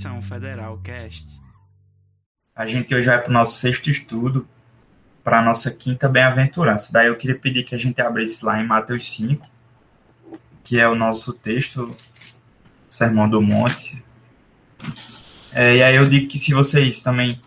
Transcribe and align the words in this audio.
Missão 0.00 0.22
Federal 0.22 0.78
Cast. 0.78 1.26
A 2.56 2.66
gente 2.66 2.94
hoje 2.94 3.06
vai 3.06 3.20
para 3.20 3.28
o 3.28 3.32
nosso 3.34 3.58
sexto 3.58 3.90
estudo, 3.90 4.48
para 5.22 5.40
a 5.40 5.42
nossa 5.42 5.70
quinta 5.70 6.08
bem-aventurança. 6.08 6.90
Daí 6.90 7.08
eu 7.08 7.16
queria 7.16 7.38
pedir 7.38 7.64
que 7.64 7.74
a 7.74 7.78
gente 7.78 8.00
abrisse 8.00 8.42
lá 8.42 8.58
em 8.58 8.66
Mateus 8.66 9.12
5, 9.12 9.46
que 10.64 10.78
é 10.78 10.88
o 10.88 10.94
nosso 10.94 11.34
texto, 11.34 11.94
Sermão 12.88 13.28
do 13.28 13.42
Monte. 13.42 14.02
É, 15.52 15.76
e 15.76 15.82
aí 15.82 15.96
eu 15.96 16.08
digo 16.08 16.28
que 16.28 16.38
se 16.38 16.54
vocês 16.54 17.02
também 17.02 17.38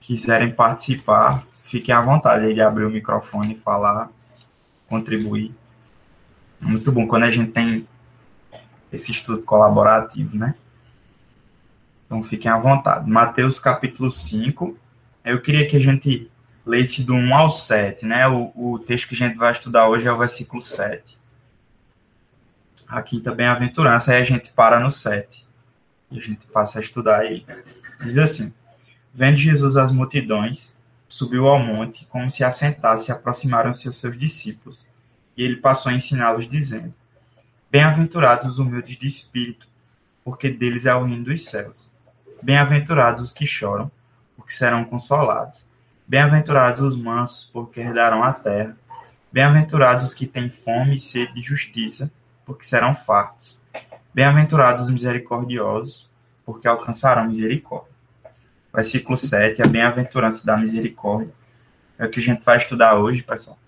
quiserem 0.00 0.50
participar, 0.50 1.46
fiquem 1.62 1.94
à 1.94 2.00
vontade 2.00 2.54
de 2.54 2.62
abrir 2.62 2.86
o 2.86 2.90
microfone 2.90 3.52
e 3.52 3.60
falar, 3.60 4.08
contribuir. 4.88 5.54
Muito 6.58 6.90
bom 6.90 7.06
quando 7.06 7.24
a 7.24 7.30
gente 7.30 7.52
tem 7.52 7.86
esse 8.90 9.12
estudo 9.12 9.42
colaborativo, 9.42 10.34
né? 10.34 10.54
Então 12.10 12.24
fiquem 12.24 12.50
à 12.50 12.58
vontade. 12.58 13.08
Mateus 13.08 13.60
capítulo 13.60 14.10
5. 14.10 14.76
Eu 15.24 15.40
queria 15.40 15.70
que 15.70 15.76
a 15.76 15.80
gente 15.80 16.28
lesse 16.66 17.04
do 17.04 17.14
1 17.14 17.32
ao 17.36 17.50
7, 17.52 18.04
né? 18.04 18.26
O, 18.26 18.50
o 18.56 18.78
texto 18.80 19.06
que 19.06 19.14
a 19.14 19.18
gente 19.18 19.36
vai 19.36 19.52
estudar 19.52 19.88
hoje 19.88 20.08
é 20.08 20.12
o 20.12 20.18
versículo 20.18 20.60
7. 20.60 21.16
A 22.88 23.00
quinta 23.00 23.32
bem-aventurança, 23.32 24.10
aí 24.10 24.20
a 24.20 24.24
gente 24.24 24.50
para 24.50 24.80
no 24.80 24.90
7. 24.90 25.46
E 26.10 26.18
a 26.18 26.20
gente 26.20 26.44
passa 26.48 26.80
a 26.80 26.82
estudar 26.82 27.20
aí. 27.20 27.46
Diz 28.02 28.18
assim: 28.18 28.52
Vendo 29.14 29.36
Jesus 29.36 29.76
as 29.76 29.92
multidões, 29.92 30.74
subiu 31.08 31.46
ao 31.46 31.60
monte, 31.60 32.06
como 32.06 32.28
se 32.28 32.42
assentasse, 32.42 33.08
e 33.08 33.12
aproximaram-se 33.12 33.88
os 33.88 34.00
seus 34.00 34.18
discípulos. 34.18 34.84
E 35.36 35.44
ele 35.44 35.58
passou 35.58 35.92
a 35.92 35.94
ensiná-los, 35.94 36.50
dizendo: 36.50 36.92
Bem-aventurados 37.70 38.54
os 38.54 38.58
humildes 38.58 38.98
de 38.98 39.06
espírito, 39.06 39.68
porque 40.24 40.50
deles 40.50 40.86
é 40.86 40.94
o 40.96 41.04
reino 41.04 41.22
dos 41.22 41.44
céus. 41.44 41.88
Bem-aventurados 42.42 43.22
os 43.22 43.32
que 43.32 43.46
choram, 43.46 43.90
porque 44.36 44.52
serão 44.52 44.84
consolados. 44.84 45.64
Bem-aventurados 46.06 46.80
os 46.80 46.96
mansos, 46.96 47.50
porque 47.52 47.80
herdarão 47.80 48.24
a 48.24 48.32
terra. 48.32 48.76
Bem-aventurados 49.32 50.06
os 50.06 50.14
que 50.14 50.26
têm 50.26 50.50
fome 50.50 50.96
e 50.96 51.00
sede 51.00 51.34
de 51.34 51.42
justiça, 51.42 52.10
porque 52.44 52.64
serão 52.64 52.94
fartos. 52.94 53.58
Bem-aventurados 54.12 54.84
os 54.84 54.90
misericordiosos, 54.90 56.10
porque 56.44 56.66
alcançarão 56.66 57.28
misericórdia. 57.28 57.92
Versículo 58.74 59.16
7, 59.16 59.62
a 59.62 59.66
bem-aventurança 59.66 60.44
da 60.44 60.56
misericórdia. 60.56 61.32
É 61.98 62.06
o 62.06 62.10
que 62.10 62.18
a 62.18 62.22
gente 62.22 62.42
vai 62.44 62.56
estudar 62.56 62.96
hoje, 62.96 63.22
pessoal. 63.22 63.58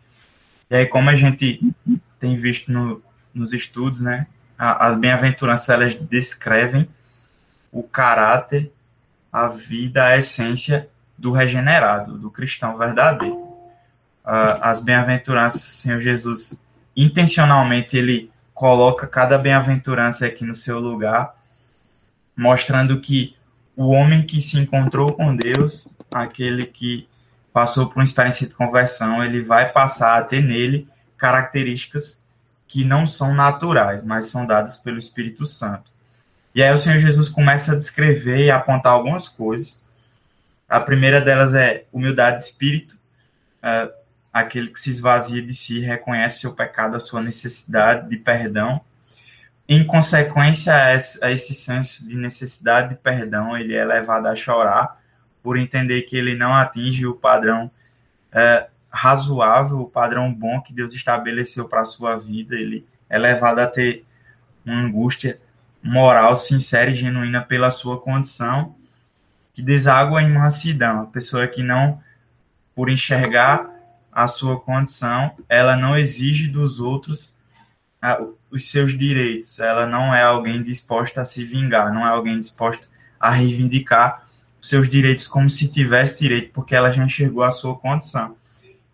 E 0.70 0.74
aí, 0.74 0.86
como 0.86 1.10
a 1.10 1.14
gente 1.14 1.60
tem 2.18 2.36
visto 2.38 2.72
no, 2.72 3.02
nos 3.34 3.52
estudos, 3.52 4.00
né? 4.00 4.26
As 4.56 4.96
bem-aventuranças 4.96 5.68
elas 5.68 5.94
descrevem 5.94 6.88
o 7.72 7.82
caráter, 7.82 8.70
a 9.32 9.48
vida, 9.48 10.04
a 10.04 10.18
essência 10.18 10.88
do 11.16 11.32
regenerado, 11.32 12.18
do 12.18 12.30
cristão 12.30 12.76
verdadeiro. 12.76 13.50
As 14.24 14.80
bem-aventuranças, 14.80 15.62
Senhor 15.62 16.00
Jesus, 16.00 16.62
intencionalmente 16.94 17.96
ele 17.96 18.30
coloca 18.54 19.06
cada 19.06 19.38
bem-aventurança 19.38 20.26
aqui 20.26 20.44
no 20.44 20.54
seu 20.54 20.78
lugar, 20.78 21.34
mostrando 22.36 23.00
que 23.00 23.36
o 23.74 23.88
homem 23.88 24.24
que 24.24 24.40
se 24.42 24.58
encontrou 24.58 25.12
com 25.14 25.34
Deus, 25.34 25.88
aquele 26.12 26.66
que 26.66 27.08
passou 27.52 27.86
por 27.86 27.96
uma 27.96 28.04
experiência 28.04 28.46
de 28.46 28.54
conversão, 28.54 29.24
ele 29.24 29.42
vai 29.42 29.70
passar 29.72 30.18
a 30.18 30.24
ter 30.24 30.42
nele 30.42 30.88
características 31.16 32.22
que 32.68 32.84
não 32.84 33.06
são 33.06 33.34
naturais, 33.34 34.02
mas 34.04 34.28
são 34.28 34.46
dadas 34.46 34.78
pelo 34.78 34.98
Espírito 34.98 35.46
Santo. 35.46 35.91
E 36.54 36.62
aí 36.62 36.72
o 36.72 36.78
Senhor 36.78 37.00
Jesus 37.00 37.28
começa 37.28 37.72
a 37.72 37.76
descrever 37.76 38.38
e 38.38 38.50
apontar 38.50 38.92
algumas 38.92 39.28
coisas. 39.28 39.82
A 40.68 40.80
primeira 40.80 41.20
delas 41.20 41.54
é 41.54 41.84
humildade 41.92 42.38
de 42.38 42.44
espírito, 42.44 42.96
é, 43.62 43.90
aquele 44.32 44.68
que 44.68 44.80
se 44.80 44.90
esvazia 44.90 45.42
de 45.42 45.54
si, 45.54 45.80
reconhece 45.80 46.40
seu 46.40 46.54
pecado, 46.54 46.96
a 46.96 47.00
sua 47.00 47.22
necessidade 47.22 48.08
de 48.08 48.16
perdão. 48.16 48.80
Em 49.68 49.86
consequência 49.86 50.74
a 51.22 51.30
esse 51.30 51.54
senso 51.54 52.06
de 52.06 52.16
necessidade 52.16 52.90
de 52.90 52.94
perdão, 52.96 53.56
ele 53.56 53.74
é 53.74 53.84
levado 53.84 54.26
a 54.26 54.36
chorar 54.36 55.00
por 55.42 55.58
entender 55.58 56.02
que 56.02 56.16
ele 56.16 56.34
não 56.34 56.54
atinge 56.54 57.06
o 57.06 57.14
padrão 57.14 57.70
é, 58.30 58.66
razoável, 58.90 59.80
o 59.80 59.88
padrão 59.88 60.32
bom 60.32 60.60
que 60.60 60.72
Deus 60.72 60.92
estabeleceu 60.92 61.66
para 61.66 61.80
a 61.80 61.86
sua 61.86 62.16
vida, 62.16 62.54
ele 62.54 62.86
é 63.08 63.18
levado 63.18 63.58
a 63.58 63.66
ter 63.66 64.04
uma 64.64 64.80
angústia 64.80 65.38
moral 65.82 66.36
sincera 66.36 66.90
e 66.90 66.94
genuína 66.94 67.42
pela 67.42 67.70
sua 67.70 68.00
condição, 68.00 68.74
que 69.52 69.62
deságua 69.62 70.22
em 70.22 70.30
mansidão. 70.30 71.02
A 71.02 71.06
pessoa 71.06 71.46
que 71.46 71.62
não, 71.62 72.00
por 72.74 72.88
enxergar 72.88 73.70
a 74.10 74.28
sua 74.28 74.60
condição, 74.60 75.32
ela 75.48 75.76
não 75.76 75.96
exige 75.96 76.48
dos 76.48 76.78
outros 76.78 77.34
os 78.50 78.70
seus 78.70 78.98
direitos. 78.98 79.58
Ela 79.58 79.86
não 79.86 80.14
é 80.14 80.22
alguém 80.22 80.62
disposta 80.62 81.22
a 81.22 81.24
se 81.24 81.44
vingar, 81.44 81.92
não 81.92 82.06
é 82.06 82.10
alguém 82.10 82.40
disposta 82.40 82.86
a 83.18 83.30
reivindicar 83.30 84.26
os 84.60 84.68
seus 84.68 84.88
direitos 84.88 85.26
como 85.26 85.48
se 85.48 85.70
tivesse 85.72 86.20
direito, 86.20 86.52
porque 86.52 86.74
ela 86.74 86.92
já 86.92 87.04
enxergou 87.04 87.42
a 87.42 87.52
sua 87.52 87.76
condição. 87.76 88.36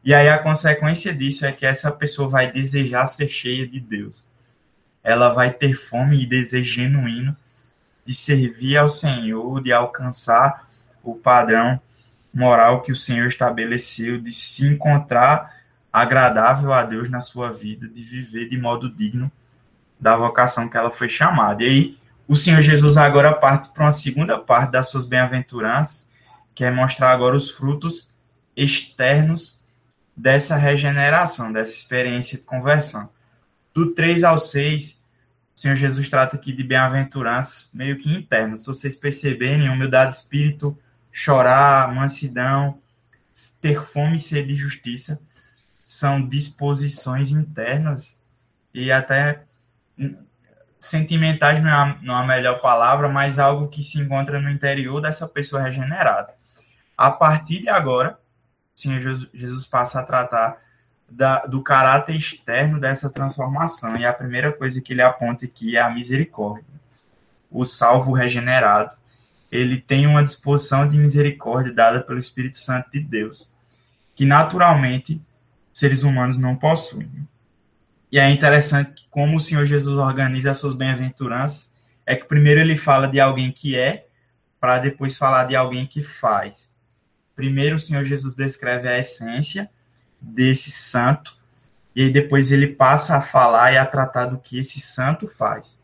E 0.05 0.15
aí 0.15 0.29
a 0.29 0.39
consequência 0.39 1.15
disso 1.15 1.45
é 1.45 1.53
que 1.53 1.67
essa 1.67 1.91
pessoa 1.91 2.29
vai 2.29 2.53
desejar 2.53 3.07
ser 3.09 3.29
cheia 3.29 3.67
de 3.67 3.81
Deus. 3.81 4.28
Ela 5.03 5.31
vai 5.31 5.53
ter 5.53 5.75
fome 5.75 6.23
e 6.23 6.27
desejo 6.27 6.73
genuíno 6.73 7.37
de 8.05 8.15
servir 8.15 8.77
ao 8.77 8.89
Senhor, 8.89 9.63
de 9.63 9.73
alcançar 9.73 10.69
o 11.03 11.15
padrão 11.15 11.81
moral 12.33 12.83
que 12.83 12.93
o 12.93 12.97
Senhor 12.97 13.29
estabeleceu, 13.29 14.21
de 14.21 14.33
se 14.33 14.67
encontrar 14.67 15.55
agradável 15.93 16.73
a 16.73 16.83
Deus 16.83 17.11
na 17.11 17.21
sua 17.21 17.53
vida, 17.53 17.89
de 17.89 18.03
viver 18.03 18.49
de 18.49 18.57
modo 18.59 18.91
digno 18.91 19.31
da 19.99 20.17
vocação 20.17 20.69
que 20.69 20.77
ela 20.77 20.91
foi 20.91 21.09
chamada. 21.09 21.63
E 21.63 21.67
aí, 21.67 21.99
o 22.27 22.37
Senhor 22.37 22.63
Jesus 22.63 22.97
agora 22.97 23.33
parte 23.33 23.69
para 23.71 23.85
uma 23.85 23.93
segunda 23.93 24.39
parte 24.39 24.71
das 24.71 24.89
suas 24.91 25.05
bem-aventuranças, 25.05 26.09
que 26.55 26.65
é 26.65 26.71
mostrar 26.71 27.11
agora 27.11 27.37
os 27.37 27.51
frutos 27.51 28.11
externos 28.57 29.59
dessa 30.17 30.57
regeneração, 30.57 31.53
dessa 31.53 31.73
experiência 31.73 32.37
de 32.37 32.45
conversão. 32.45 33.09
Do 33.75 33.95
3 33.95 34.25
ao 34.25 34.39
6, 34.39 35.05
o 35.57 35.61
Senhor 35.61 35.77
Jesus 35.77 36.09
trata 36.09 36.37
aqui 36.37 36.53
de 36.53 36.63
bem-aventuranças 36.63 37.71
meio 37.73 37.99
que 37.99 38.13
internas. 38.13 38.61
Se 38.61 38.67
vocês 38.67 38.97
perceberem, 38.97 39.69
humildade 39.69 40.13
de 40.13 40.19
espírito, 40.19 40.79
chorar, 41.13 41.93
mansidão, 41.95 42.81
ter 43.61 43.85
fome 43.85 44.17
e 44.17 44.21
sede 44.21 44.55
de 44.55 44.57
justiça, 44.57 45.21
são 45.83 46.27
disposições 46.27 47.31
internas 47.31 48.23
e 48.75 48.93
até 48.93 49.45
sentimentais 50.81 51.63
não 51.63 51.71
é, 51.71 51.73
a, 51.73 51.99
não 52.03 52.19
é 52.19 52.23
a 52.23 52.27
melhor 52.27 52.61
palavra, 52.61 53.09
mas 53.09 53.39
algo 53.39 53.69
que 53.69 53.83
se 53.83 53.99
encontra 53.99 54.41
no 54.41 54.51
interior 54.51 55.01
dessa 55.01 55.27
pessoa 55.27 55.63
regenerada. 55.63 56.35
A 56.97 57.11
partir 57.11 57.63
de 57.63 57.69
agora, 57.69 58.19
Senhor 58.77 59.01
Jesus 59.35 59.67
passa 59.67 60.01
a 60.01 60.05
tratar 60.05 60.59
da, 61.09 61.47
do 61.47 61.63
caráter 61.63 62.17
externo 62.17 62.79
dessa 62.79 63.09
transformação. 63.09 63.97
E 63.97 64.05
a 64.05 64.13
primeira 64.13 64.53
coisa 64.53 64.81
que 64.81 64.93
ele 64.93 65.03
aponta 65.03 65.45
aqui 65.47 65.77
é 65.77 65.81
a 65.81 65.91
misericórdia. 65.91 66.65
O 67.51 67.65
salvo 67.65 68.13
regenerado, 68.13 68.91
ele 69.51 69.81
tem 69.81 70.07
uma 70.07 70.25
disposição 70.25 70.89
de 70.89 70.99
misericórdia 70.99 71.73
dada 71.73 72.01
pelo 72.01 72.19
Espírito 72.19 72.59
Santo 72.59 72.91
de 72.93 73.01
Deus, 73.01 73.51
que 74.15 74.27
naturalmente 74.27 75.21
seres 75.73 76.03
humanos 76.03 76.37
não 76.37 76.55
possuem. 76.55 77.11
E 78.13 78.19
é 78.19 78.29
interessante 78.31 79.07
como 79.11 79.37
o 79.37 79.41
Senhor 79.41 79.65
Jesus 79.67 79.97
organiza 79.97 80.51
as 80.51 80.59
suas 80.59 80.75
bem-aventuranças, 80.75 81.75
é 82.05 82.17
que 82.17 82.25
primeiro 82.25 82.61
ele 82.61 82.77
fala 82.77 83.07
de 83.07 83.21
alguém 83.21 83.53
que 83.53 83.77
é, 83.77 84.07
para 84.61 84.79
depois 84.79 85.17
falar 85.17 85.45
de 85.45 85.55
alguém 85.55 85.87
que 85.87 86.03
faz. 86.03 86.71
Primeiro, 87.37 87.77
o 87.77 87.81
Senhor 87.81 88.05
Jesus 88.05 88.35
descreve 88.35 88.89
a 88.89 88.99
essência 88.99 89.71
desse 90.21 90.71
santo, 90.71 91.37
e 91.95 92.03
aí 92.03 92.13
depois 92.13 92.51
ele 92.51 92.69
passa 92.69 93.17
a 93.17 93.23
falar 93.23 93.73
e 93.73 93.79
a 93.79 93.87
tratar 93.87 94.27
do 94.27 94.39
que 94.39 94.59
esse 94.59 94.81
santo 94.81 95.29
faz. 95.29 95.81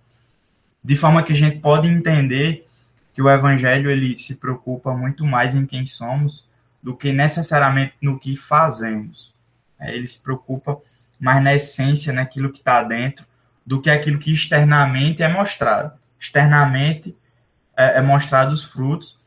De 0.82 0.96
forma 0.96 1.22
que 1.22 1.32
a 1.32 1.36
gente 1.36 1.58
pode 1.58 1.88
entender 1.88 2.69
que 3.12 3.22
o 3.22 3.31
evangelho 3.31 3.90
ele 3.90 4.19
se 4.19 4.34
preocupa 4.34 4.92
muito 4.92 5.25
mais 5.25 5.54
em 5.54 5.64
quem 5.64 5.86
somos 5.86 6.46
do 6.82 6.94
que 6.94 7.12
necessariamente 7.12 7.94
no 8.02 8.19
que 8.19 8.36
fazemos. 8.36 9.32
É, 9.78 9.94
ele 9.94 10.06
se 10.06 10.20
preocupa 10.20 10.78
mais 11.19 11.42
na 11.42 11.54
essência, 11.54 12.12
naquilo 12.12 12.52
que 12.52 12.58
está 12.58 12.82
dentro, 12.82 13.25
do 13.64 13.80
que 13.80 13.88
aquilo 13.88 14.19
que 14.19 14.32
externamente 14.32 15.22
é 15.22 15.28
mostrado. 15.28 15.92
Externamente 16.20 17.16
é, 17.76 17.98
é 17.98 18.02
mostrado 18.02 18.52
os 18.52 18.64
frutos, 18.64 19.19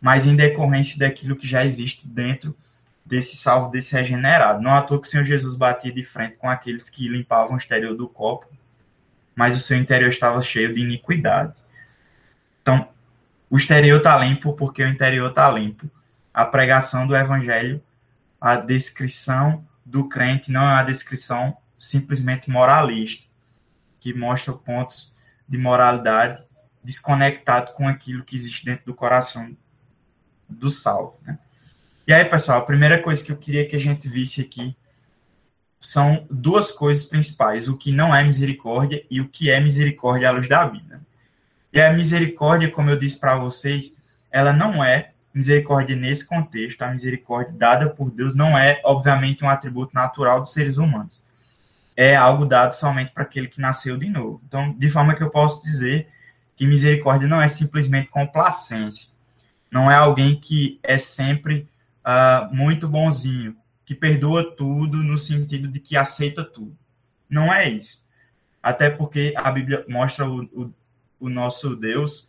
mas 0.00 0.26
em 0.26 0.36
decorrência 0.36 0.98
daquilo 0.98 1.36
que 1.36 1.48
já 1.48 1.64
existe 1.64 2.06
dentro 2.06 2.54
desse 3.06 3.36
salvo, 3.36 3.70
desse 3.70 3.94
regenerado. 3.94 4.60
Não 4.60 4.72
à 4.72 4.82
toa 4.82 5.00
que 5.00 5.06
o 5.06 5.10
Senhor 5.10 5.24
Jesus 5.24 5.54
batia 5.54 5.92
de 5.92 6.04
frente 6.04 6.36
com 6.36 6.50
aqueles 6.50 6.90
que 6.90 7.08
limpavam 7.08 7.54
o 7.54 7.58
exterior 7.58 7.96
do 7.96 8.08
copo, 8.08 8.46
mas 9.34 9.56
o 9.56 9.60
seu 9.60 9.78
interior 9.78 10.10
estava 10.10 10.42
cheio 10.42 10.74
de 10.74 10.80
iniquidade. 10.80 11.54
Então, 12.60 12.88
O 13.48 13.56
exterior 13.56 13.98
está 13.98 14.16
limpo 14.18 14.52
porque 14.54 14.82
o 14.82 14.88
interior 14.88 15.30
está 15.30 15.50
limpo. 15.50 15.88
A 16.34 16.44
pregação 16.44 17.06
do 17.06 17.16
evangelho, 17.16 17.82
a 18.40 18.56
descrição 18.56 19.64
do 19.84 20.08
crente 20.08 20.50
não 20.50 20.62
é 20.62 20.74
uma 20.74 20.82
descrição 20.82 21.56
simplesmente 21.78 22.50
moralista, 22.50 23.24
que 24.00 24.12
mostra 24.12 24.52
pontos 24.52 25.14
de 25.48 25.56
moralidade 25.56 26.42
desconectado 26.82 27.72
com 27.72 27.86
aquilo 27.86 28.24
que 28.24 28.36
existe 28.36 28.64
dentro 28.64 28.86
do 28.86 28.94
coração 28.94 29.56
do 30.48 30.70
salvo. 30.70 31.18
Né? 31.22 31.38
E 32.06 32.12
aí, 32.12 32.24
pessoal, 32.24 32.58
a 32.58 32.64
primeira 32.64 33.02
coisa 33.02 33.24
que 33.24 33.32
eu 33.32 33.36
queria 33.36 33.68
que 33.68 33.74
a 33.74 33.80
gente 33.80 34.08
visse 34.08 34.40
aqui 34.40 34.76
são 35.76 36.24
duas 36.30 36.70
coisas 36.70 37.04
principais: 37.04 37.66
o 37.66 37.76
que 37.76 37.90
não 37.90 38.14
é 38.14 38.22
misericórdia 38.22 39.04
e 39.10 39.20
o 39.20 39.28
que 39.28 39.50
é 39.50 39.58
misericórdia 39.58 40.28
à 40.28 40.32
luz 40.32 40.48
da 40.48 40.64
vida. 40.66 41.00
E 41.72 41.80
a 41.80 41.92
misericórdia, 41.92 42.70
como 42.70 42.90
eu 42.90 42.96
disse 42.96 43.18
para 43.18 43.36
vocês, 43.36 43.96
ela 44.30 44.52
não 44.52 44.84
é 44.84 45.10
misericórdia 45.34 45.96
nesse 45.96 46.24
contexto. 46.24 46.80
A 46.82 46.92
misericórdia 46.92 47.52
dada 47.52 47.90
por 47.90 48.08
Deus 48.12 48.36
não 48.36 48.56
é, 48.56 48.80
obviamente, 48.84 49.44
um 49.44 49.50
atributo 49.50 49.92
natural 49.92 50.40
dos 50.40 50.52
seres 50.52 50.76
humanos. 50.76 51.20
É 51.96 52.14
algo 52.14 52.46
dado 52.46 52.74
somente 52.74 53.10
para 53.10 53.24
aquele 53.24 53.48
que 53.48 53.60
nasceu 53.60 53.96
de 53.96 54.08
novo. 54.08 54.40
Então, 54.46 54.72
de 54.72 54.88
forma 54.90 55.14
que 55.16 55.24
eu 55.24 55.30
posso 55.30 55.60
dizer 55.64 56.08
que 56.54 56.68
misericórdia 56.68 57.26
não 57.26 57.42
é 57.42 57.48
simplesmente 57.48 58.08
complacência. 58.10 59.08
Não 59.72 59.90
é 59.90 59.96
alguém 59.96 60.38
que 60.38 60.78
é 60.84 60.98
sempre 60.98 61.68
uh, 62.06 62.54
muito 62.54 62.88
bonzinho, 62.88 63.56
que 63.84 63.94
perdoa 63.94 64.54
tudo 64.56 64.98
no 64.98 65.18
sentido 65.18 65.68
de 65.68 65.80
que 65.80 65.96
aceita 65.96 66.44
tudo. 66.44 66.76
Não 67.28 67.52
é 67.52 67.68
isso. 67.68 68.00
Até 68.62 68.88
porque 68.88 69.34
a 69.36 69.50
Bíblia 69.50 69.84
mostra 69.88 70.28
o, 70.28 70.44
o, 70.44 70.74
o 71.20 71.28
nosso 71.28 71.74
Deus 71.74 72.28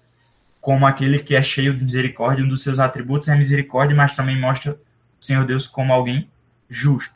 como 0.60 0.86
aquele 0.86 1.20
que 1.20 1.34
é 1.34 1.42
cheio 1.42 1.74
de 1.74 1.84
misericórdia, 1.84 2.44
um 2.44 2.48
dos 2.50 2.62
seus 2.62 2.78
atributos 2.78 3.30
é 3.30 3.36
misericórdia, 3.36 3.96
mas 3.96 4.14
também 4.14 4.38
mostra 4.38 4.78
o 5.20 5.24
Senhor 5.24 5.46
Deus 5.46 5.66
como 5.66 5.94
alguém 5.94 6.30
justo, 6.70 7.16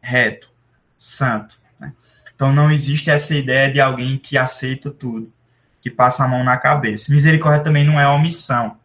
reto, 0.00 0.50
santo. 0.96 1.56
Né? 1.78 1.92
Então 2.34 2.52
não 2.52 2.72
existe 2.72 3.08
essa 3.08 3.34
ideia 3.36 3.70
de 3.72 3.80
alguém 3.80 4.18
que 4.18 4.36
aceita 4.36 4.90
tudo, 4.90 5.32
que 5.80 5.90
passa 5.90 6.24
a 6.24 6.28
mão 6.28 6.42
na 6.42 6.56
cabeça. 6.56 7.12
Misericórdia 7.12 7.62
também 7.62 7.84
não 7.84 8.00
é 8.00 8.08
omissão, 8.08 8.76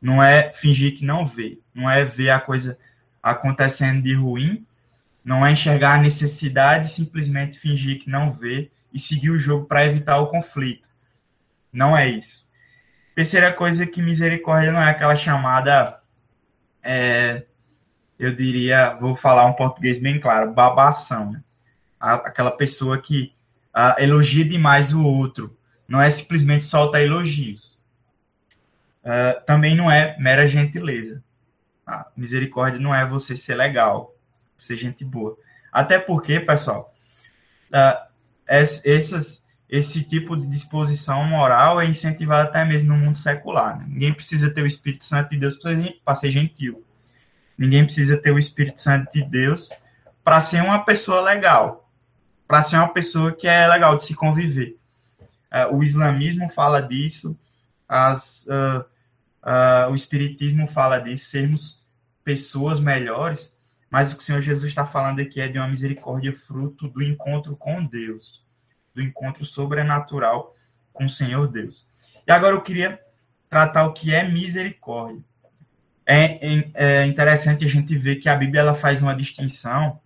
não 0.00 0.22
é 0.22 0.52
fingir 0.52 0.98
que 0.98 1.04
não 1.06 1.24
vê, 1.24 1.58
não 1.74 1.90
é 1.90 2.04
ver 2.04 2.30
a 2.30 2.40
coisa 2.40 2.78
acontecendo 3.22 4.02
de 4.02 4.14
ruim, 4.14 4.66
não 5.24 5.46
é 5.46 5.52
enxergar 5.52 5.94
a 5.94 6.02
necessidade 6.02 6.90
simplesmente 6.90 7.58
fingir 7.58 8.00
que 8.00 8.10
não 8.10 8.32
vê 8.32 8.70
e 8.92 8.98
seguir 8.98 9.30
o 9.30 9.38
jogo 9.38 9.66
para 9.66 9.86
evitar 9.86 10.18
o 10.18 10.26
conflito. 10.26 10.88
Não 11.72 11.96
é 11.96 12.08
isso. 12.08 12.44
Terceira 13.14 13.52
coisa 13.52 13.86
que 13.86 14.02
misericórdia 14.02 14.72
não 14.72 14.80
é 14.82 14.90
aquela 14.90 15.14
chamada, 15.14 16.00
é, 16.82 17.44
eu 18.18 18.34
diria, 18.34 18.94
vou 18.94 19.14
falar 19.14 19.46
um 19.46 19.52
português 19.52 19.98
bem 19.98 20.18
claro, 20.18 20.52
babação. 20.52 21.32
Né? 21.32 21.42
Aquela 22.00 22.50
pessoa 22.50 23.00
que 23.00 23.32
elogia 23.98 24.44
demais 24.44 24.92
o 24.92 25.04
outro. 25.04 25.56
Não 25.86 26.00
é 26.00 26.10
simplesmente 26.10 26.64
solta 26.64 27.02
elogios. 27.02 27.78
Uh, 29.02 29.44
também 29.44 29.74
não 29.74 29.90
é 29.90 30.16
mera 30.18 30.46
gentileza. 30.46 31.22
A 31.86 32.06
misericórdia 32.16 32.78
não 32.78 32.94
é 32.94 33.04
você 33.06 33.36
ser 33.36 33.54
legal, 33.54 34.14
ser 34.56 34.76
gente 34.76 35.04
boa. 35.04 35.36
Até 35.72 35.98
porque, 35.98 36.38
pessoal, 36.38 36.94
uh, 37.70 38.12
essas, 38.46 39.46
esse 39.68 40.04
tipo 40.04 40.36
de 40.36 40.46
disposição 40.46 41.24
moral 41.24 41.80
é 41.80 41.86
incentivado 41.86 42.48
até 42.48 42.64
mesmo 42.64 42.92
no 42.92 42.98
mundo 42.98 43.16
secular. 43.16 43.78
Né? 43.78 43.86
Ninguém 43.88 44.12
precisa 44.12 44.50
ter 44.50 44.62
o 44.62 44.66
Espírito 44.66 45.04
Santo 45.04 45.30
de 45.30 45.38
Deus 45.38 45.58
para 46.04 46.14
ser 46.14 46.30
gentil. 46.30 46.84
Ninguém 47.56 47.84
precisa 47.84 48.16
ter 48.16 48.30
o 48.30 48.38
Espírito 48.38 48.80
Santo 48.80 49.10
de 49.12 49.22
Deus 49.22 49.70
para 50.22 50.40
ser 50.40 50.62
uma 50.62 50.84
pessoa 50.84 51.20
legal, 51.20 51.88
para 52.46 52.62
ser 52.62 52.76
uma 52.76 52.92
pessoa 52.92 53.32
que 53.32 53.48
é 53.48 53.66
legal 53.66 53.96
de 53.96 54.04
se 54.04 54.14
conviver. 54.14 54.76
Uh, 55.50 55.76
o 55.76 55.84
islamismo 55.84 56.50
fala 56.50 56.80
disso, 56.80 57.36
as, 57.88 58.46
uh, 58.46 58.84
uh, 59.42 59.90
o 59.90 59.94
espiritismo 59.94 60.66
fala 60.66 60.98
disso, 60.98 61.26
sermos 61.26 61.86
pessoas 62.24 62.80
melhores, 62.80 63.56
mas 63.90 64.12
o 64.12 64.16
que 64.16 64.22
o 64.22 64.24
Senhor 64.24 64.40
Jesus 64.40 64.64
está 64.64 64.86
falando 64.86 65.20
aqui 65.20 65.40
é 65.40 65.48
de 65.48 65.58
uma 65.58 65.68
misericórdia 65.68 66.32
fruto 66.32 66.88
do 66.88 67.02
encontro 67.02 67.56
com 67.56 67.84
Deus, 67.84 68.42
do 68.94 69.02
encontro 69.02 69.44
sobrenatural 69.44 70.56
com 70.92 71.04
o 71.04 71.10
Senhor 71.10 71.48
Deus. 71.48 71.86
E 72.26 72.32
agora 72.32 72.54
eu 72.54 72.62
queria 72.62 73.00
tratar 73.50 73.84
o 73.84 73.92
que 73.92 74.14
é 74.14 74.26
misericórdia. 74.26 75.22
É, 76.06 76.24
é, 76.24 76.72
é 76.74 77.06
interessante 77.06 77.64
a 77.64 77.68
gente 77.68 77.96
ver 77.96 78.16
que 78.16 78.28
a 78.28 78.36
Bíblia 78.36 78.60
ela 78.60 78.74
faz 78.74 79.02
uma 79.02 79.14
distinção 79.14 80.00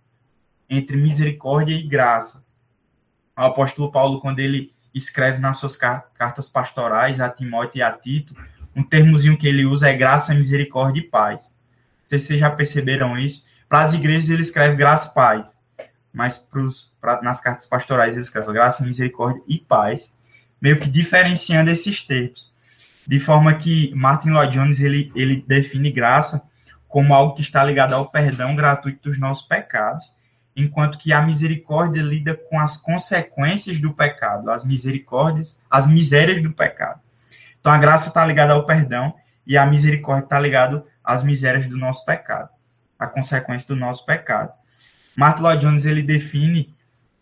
entre 0.69 0.97
misericórdia 0.97 1.73
e 1.73 1.87
graça. 1.87 2.45
O 3.37 3.41
apóstolo 3.41 3.91
Paulo, 3.91 4.19
quando 4.19 4.39
ele 4.39 4.75
escreve 4.93 5.39
nas 5.39 5.57
suas 5.57 5.75
cartas 5.75 6.49
pastorais 6.49 7.19
a 7.19 7.29
Timóteo 7.29 7.79
e 7.79 7.81
a 7.81 7.91
Tito, 7.91 8.35
um 8.77 8.83
termozinho 8.83 9.35
que 9.35 9.47
ele 9.47 9.65
usa 9.65 9.89
é 9.89 9.97
graça, 9.97 10.35
misericórdia 10.35 10.99
e 10.99 11.03
paz. 11.03 11.51
Não 12.03 12.09
sei 12.09 12.19
se 12.19 12.27
vocês 12.27 12.39
já 12.39 12.51
perceberam 12.51 13.17
isso. 13.17 13.43
Para 13.67 13.81
as 13.81 13.93
igrejas 13.93 14.29
ele 14.29 14.43
escreve 14.43 14.75
graça 14.75 15.09
e 15.09 15.13
paz, 15.15 15.57
mas 16.13 16.37
pros, 16.37 16.93
pra, 17.01 17.19
nas 17.23 17.41
cartas 17.41 17.65
pastorais 17.65 18.13
ele 18.13 18.21
escreve 18.21 18.53
graça, 18.53 18.85
misericórdia 18.85 19.41
e 19.47 19.57
paz, 19.57 20.13
meio 20.61 20.79
que 20.79 20.87
diferenciando 20.87 21.71
esses 21.71 22.01
termos. 22.03 22.53
De 23.05 23.19
forma 23.19 23.55
que 23.55 23.91
Martin 23.95 24.29
Lloyd 24.29 24.53
Jones 24.53 24.79
ele, 24.79 25.11
ele 25.15 25.43
define 25.47 25.91
graça 25.91 26.47
como 26.87 27.15
algo 27.15 27.35
que 27.35 27.41
está 27.41 27.63
ligado 27.63 27.93
ao 27.93 28.11
perdão 28.11 28.55
gratuito 28.55 29.09
dos 29.09 29.19
nossos 29.19 29.45
pecados, 29.47 30.13
enquanto 30.55 30.99
que 30.99 31.11
a 31.11 31.21
misericórdia 31.21 32.01
lida 32.01 32.35
com 32.35 32.59
as 32.59 32.77
consequências 32.77 33.79
do 33.79 33.91
pecado, 33.91 34.51
as 34.51 34.63
misericórdias, 34.63 35.57
as 35.69 35.87
misérias 35.87 36.43
do 36.43 36.51
pecado. 36.51 37.06
Então 37.67 37.75
a 37.75 37.79
graça 37.79 38.07
está 38.07 38.25
ligada 38.25 38.53
ao 38.53 38.65
perdão 38.65 39.13
e 39.45 39.57
a 39.57 39.65
misericórdia 39.65 40.23
está 40.23 40.39
ligada 40.39 40.85
às 41.03 41.21
misérias 41.21 41.67
do 41.67 41.77
nosso 41.77 42.05
pecado, 42.05 42.49
a 42.97 43.05
consequência 43.05 43.67
do 43.67 43.75
nosso 43.75 44.05
pecado. 44.05 44.53
Martin 45.13 45.41
Lloyd 45.41 45.61
Jones 45.63 45.83
ele 45.83 46.01
define 46.01 46.73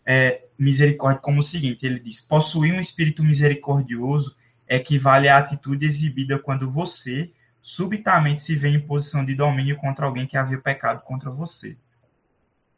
é, 0.04 0.44
misericórdia 0.56 1.20
como 1.20 1.40
o 1.40 1.42
seguinte: 1.42 1.84
ele 1.84 1.98
diz, 1.98 2.20
possuir 2.20 2.72
um 2.72 2.78
espírito 2.78 3.24
misericordioso 3.24 4.36
equivale 4.68 5.28
à 5.28 5.38
atitude 5.38 5.84
exibida 5.84 6.38
quando 6.38 6.70
você 6.70 7.32
subitamente 7.60 8.40
se 8.40 8.54
vê 8.54 8.68
em 8.68 8.78
posição 8.78 9.24
de 9.24 9.34
domínio 9.34 9.76
contra 9.76 10.06
alguém 10.06 10.28
que 10.28 10.36
havia 10.36 10.60
pecado 10.60 11.02
contra 11.02 11.28
você. 11.28 11.76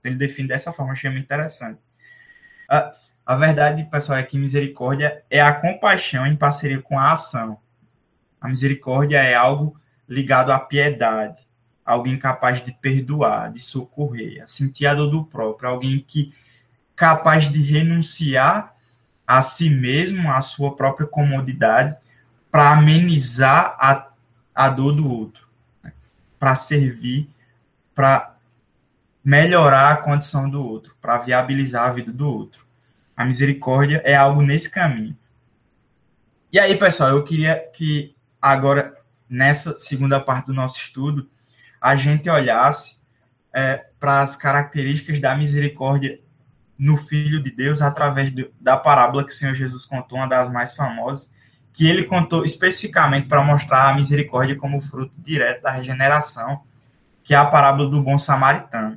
Ele 0.03 0.17
define 0.17 0.49
dessa 0.49 0.73
forma, 0.73 0.95
achei 0.95 1.11
muito 1.11 1.25
interessante. 1.25 1.79
Uh, 2.73 3.08
a 3.29 3.35
verdade, 3.35 3.85
pessoal, 3.85 4.17
é 4.17 4.23
que 4.23 4.39
misericórdia 4.39 5.23
é 5.29 5.39
a 5.39 5.53
compaixão 5.53 6.27
em 6.27 6.35
parceria 6.35 6.81
com 6.81 6.99
a 6.99 7.13
ação. 7.13 7.59
A 8.41 8.49
misericórdia 8.49 9.19
é 9.19 9.35
algo 9.35 9.79
ligado 10.09 10.51
à 10.51 10.59
piedade, 10.59 11.37
alguém 11.85 12.19
capaz 12.19 12.65
de 12.65 12.73
perdoar, 12.73 13.53
de 13.53 13.61
socorrer, 13.61 14.43
a 14.43 14.47
sentir 14.47 14.87
a 14.87 14.95
dor 14.95 15.11
do 15.11 15.27
próprio, 15.27 15.69
alguém 15.69 16.01
que 16.01 16.33
capaz 16.97 17.53
de 17.53 17.61
renunciar 17.61 18.75
a 19.27 19.43
si 19.43 19.69
mesmo, 19.69 20.33
à 20.33 20.41
sua 20.41 20.75
própria 20.75 21.07
comodidade, 21.07 21.95
para 22.51 22.73
amenizar 22.73 23.77
a, 23.79 24.09
a 24.55 24.71
dor 24.71 24.93
do 24.93 25.07
outro, 25.07 25.47
né? 25.85 25.93
para 26.41 26.57
servir, 26.57 27.29
para 27.95 28.35
melhorar 29.23 29.93
a 29.93 29.97
condição 29.99 30.49
do 30.49 30.65
outro, 30.65 30.97
para 30.99 31.19
viabilizar 31.19 31.91
a 31.91 31.93
vida 31.93 32.11
do 32.11 32.27
outro. 32.27 32.68
A 33.19 33.25
misericórdia 33.25 34.01
é 34.05 34.15
algo 34.15 34.43
nesse 34.43 34.71
caminho. 34.71 35.17
E 36.53 36.59
aí, 36.61 36.79
pessoal, 36.79 37.11
eu 37.11 37.25
queria 37.25 37.59
que 37.75 38.15
agora, 38.41 38.97
nessa 39.29 39.77
segunda 39.81 40.21
parte 40.21 40.47
do 40.47 40.55
nosso 40.55 40.79
estudo, 40.79 41.29
a 41.81 41.97
gente 41.97 42.31
olhasse 42.31 43.01
é, 43.53 43.87
para 43.99 44.23
as 44.23 44.37
características 44.37 45.21
da 45.21 45.37
misericórdia 45.37 46.21
no 46.79 46.97
Filho 46.97 47.43
de 47.43 47.51
Deus 47.51 47.83
através 47.83 48.31
do, 48.31 48.53
da 48.61 48.77
parábola 48.77 49.25
que 49.25 49.33
o 49.33 49.37
Senhor 49.37 49.57
Jesus 49.57 49.85
contou, 49.85 50.19
uma 50.19 50.29
das 50.29 50.49
mais 50.53 50.77
famosas, 50.77 51.29
que 51.73 51.89
ele 51.89 52.05
contou 52.05 52.45
especificamente 52.45 53.27
para 53.27 53.43
mostrar 53.43 53.89
a 53.89 53.95
misericórdia 53.97 54.55
como 54.55 54.81
fruto 54.81 55.13
direto 55.19 55.63
da 55.63 55.73
regeneração, 55.73 56.63
que 57.25 57.35
é 57.35 57.37
a 57.37 57.47
parábola 57.47 57.91
do 57.91 58.01
bom 58.01 58.17
samaritano. 58.17 58.97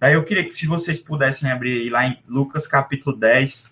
Daí 0.00 0.14
eu 0.14 0.24
queria 0.24 0.44
que 0.44 0.54
se 0.54 0.66
vocês 0.66 0.98
pudessem 0.98 1.50
abrir 1.50 1.90
lá 1.90 2.06
em 2.06 2.18
Lucas 2.26 2.66
capítulo 2.66 3.14
10, 3.14 3.70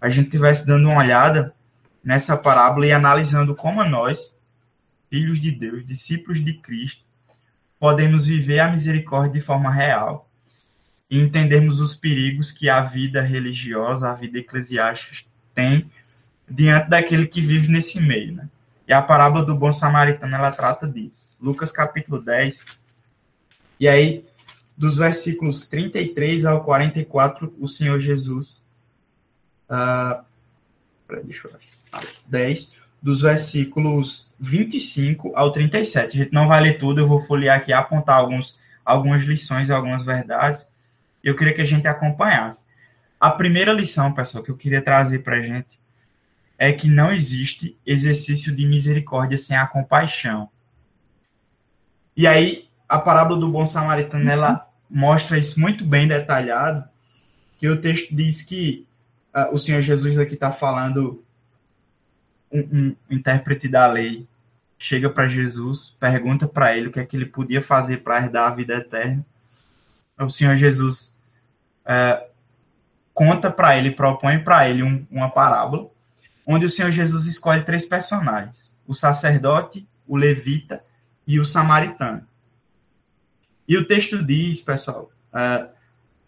a 0.00 0.10
gente 0.10 0.26
estivesse 0.26 0.66
dando 0.66 0.88
uma 0.88 0.98
olhada 0.98 1.54
nessa 2.02 2.36
parábola 2.36 2.84
e 2.84 2.92
analisando 2.92 3.54
como 3.54 3.84
nós, 3.84 4.36
filhos 5.08 5.40
de 5.40 5.52
Deus, 5.52 5.86
discípulos 5.86 6.44
de 6.44 6.54
Cristo, 6.54 7.04
podemos 7.78 8.26
viver 8.26 8.58
a 8.58 8.72
misericórdia 8.72 9.40
de 9.40 9.40
forma 9.40 9.72
real 9.72 10.28
e 11.08 11.20
entendermos 11.20 11.78
os 11.78 11.94
perigos 11.94 12.50
que 12.50 12.68
a 12.68 12.80
vida 12.80 13.22
religiosa, 13.22 14.10
a 14.10 14.14
vida 14.14 14.38
eclesiástica 14.38 15.28
tem 15.54 15.88
diante 16.50 16.90
daquele 16.90 17.28
que 17.28 17.40
vive 17.40 17.68
nesse 17.70 18.00
meio, 18.00 18.32
né? 18.32 18.48
E 18.88 18.92
a 18.92 19.00
parábola 19.00 19.44
do 19.44 19.54
bom 19.54 19.72
samaritano, 19.72 20.34
ela 20.34 20.50
trata 20.50 20.88
disso. 20.88 21.30
Lucas 21.40 21.70
capítulo 21.70 22.20
10. 22.20 22.58
E 23.78 23.86
aí, 23.86 24.24
dos 24.82 24.96
versículos 24.96 25.68
33 25.68 26.44
ao 26.44 26.64
44, 26.64 27.54
o 27.60 27.68
Senhor 27.68 28.00
Jesus. 28.00 28.60
Uh, 29.70 30.24
deixa 31.22 31.46
eu 31.46 31.52
ver. 31.52 32.08
10, 32.26 32.72
dos 33.00 33.20
versículos 33.20 34.34
25 34.40 35.36
ao 35.36 35.52
37. 35.52 36.16
A 36.16 36.24
gente 36.24 36.32
não 36.32 36.48
vai 36.48 36.60
ler 36.60 36.80
tudo, 36.80 37.00
eu 37.00 37.06
vou 37.06 37.24
folhear 37.24 37.58
aqui, 37.58 37.72
apontar 37.72 38.16
alguns, 38.16 38.58
algumas 38.84 39.22
lições 39.22 39.68
e 39.68 39.72
algumas 39.72 40.02
verdades. 40.02 40.66
Eu 41.22 41.36
queria 41.36 41.54
que 41.54 41.62
a 41.62 41.64
gente 41.66 41.86
acompanhasse. 41.86 42.64
A 43.20 43.30
primeira 43.30 43.72
lição, 43.72 44.12
pessoal, 44.12 44.42
que 44.42 44.50
eu 44.50 44.56
queria 44.56 44.82
trazer 44.82 45.20
para 45.20 45.36
a 45.36 45.42
gente 45.42 45.78
é 46.58 46.72
que 46.72 46.90
não 46.90 47.12
existe 47.12 47.78
exercício 47.86 48.52
de 48.52 48.66
misericórdia 48.66 49.38
sem 49.38 49.56
a 49.56 49.64
compaixão. 49.64 50.48
E 52.16 52.26
aí, 52.26 52.68
a 52.88 52.98
parábola 52.98 53.38
do 53.38 53.48
bom 53.48 53.64
samaritano, 53.64 54.28
ela 54.28 54.71
mostra 54.92 55.38
isso 55.38 55.58
muito 55.58 55.84
bem 55.84 56.06
detalhado, 56.06 56.84
que 57.58 57.68
o 57.68 57.80
texto 57.80 58.14
diz 58.14 58.42
que 58.42 58.86
uh, 59.34 59.54
o 59.54 59.58
Senhor 59.58 59.80
Jesus 59.80 60.18
aqui 60.18 60.34
está 60.34 60.52
falando, 60.52 61.24
um, 62.52 62.58
um, 62.60 62.96
intérprete 63.10 63.68
da 63.68 63.86
lei 63.86 64.28
chega 64.78 65.08
para 65.08 65.28
Jesus, 65.28 65.96
pergunta 65.98 66.46
para 66.46 66.76
ele 66.76 66.88
o 66.88 66.92
que 66.92 67.00
é 67.00 67.06
que 67.06 67.16
ele 67.16 67.26
podia 67.26 67.62
fazer 67.62 67.98
para 67.98 68.18
herdar 68.18 68.50
a 68.50 68.54
vida 68.54 68.74
eterna. 68.74 69.24
O 70.18 70.28
Senhor 70.28 70.56
Jesus 70.56 71.16
uh, 71.86 72.28
conta 73.14 73.50
para 73.50 73.78
ele, 73.78 73.92
propõe 73.92 74.40
para 74.40 74.68
ele 74.68 74.82
um, 74.82 75.06
uma 75.10 75.30
parábola, 75.30 75.88
onde 76.46 76.66
o 76.66 76.70
Senhor 76.70 76.90
Jesus 76.90 77.26
escolhe 77.26 77.62
três 77.62 77.86
personagens: 77.86 78.74
o 78.86 78.94
sacerdote, 78.94 79.86
o 80.06 80.16
levita 80.16 80.84
e 81.26 81.40
o 81.40 81.46
samaritano. 81.46 82.26
E 83.66 83.76
o 83.76 83.86
texto 83.86 84.22
diz, 84.22 84.60
pessoal, 84.60 85.10
uh, 85.32 85.70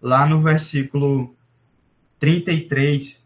lá 0.00 0.26
no 0.26 0.40
versículo 0.40 1.36
33, 2.18 3.22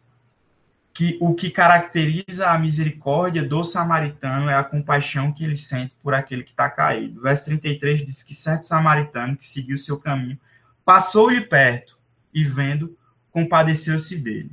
que 0.94 1.16
o 1.20 1.34
que 1.34 1.50
caracteriza 1.50 2.48
a 2.48 2.58
misericórdia 2.58 3.46
do 3.46 3.62
samaritano 3.62 4.48
é 4.48 4.54
a 4.54 4.64
compaixão 4.64 5.32
que 5.32 5.44
ele 5.44 5.56
sente 5.56 5.94
por 6.02 6.14
aquele 6.14 6.42
que 6.42 6.50
está 6.50 6.68
caído. 6.68 7.20
verso 7.20 7.44
33 7.44 8.06
diz 8.06 8.22
que 8.22 8.34
certo 8.34 8.64
samaritano 8.64 9.36
que 9.36 9.46
seguiu 9.46 9.76
seu 9.76 9.98
caminho 9.98 10.38
passou-lhe 10.84 11.40
perto 11.40 11.98
e 12.32 12.42
vendo, 12.42 12.96
compadeceu-se 13.30 14.16
dele. 14.16 14.50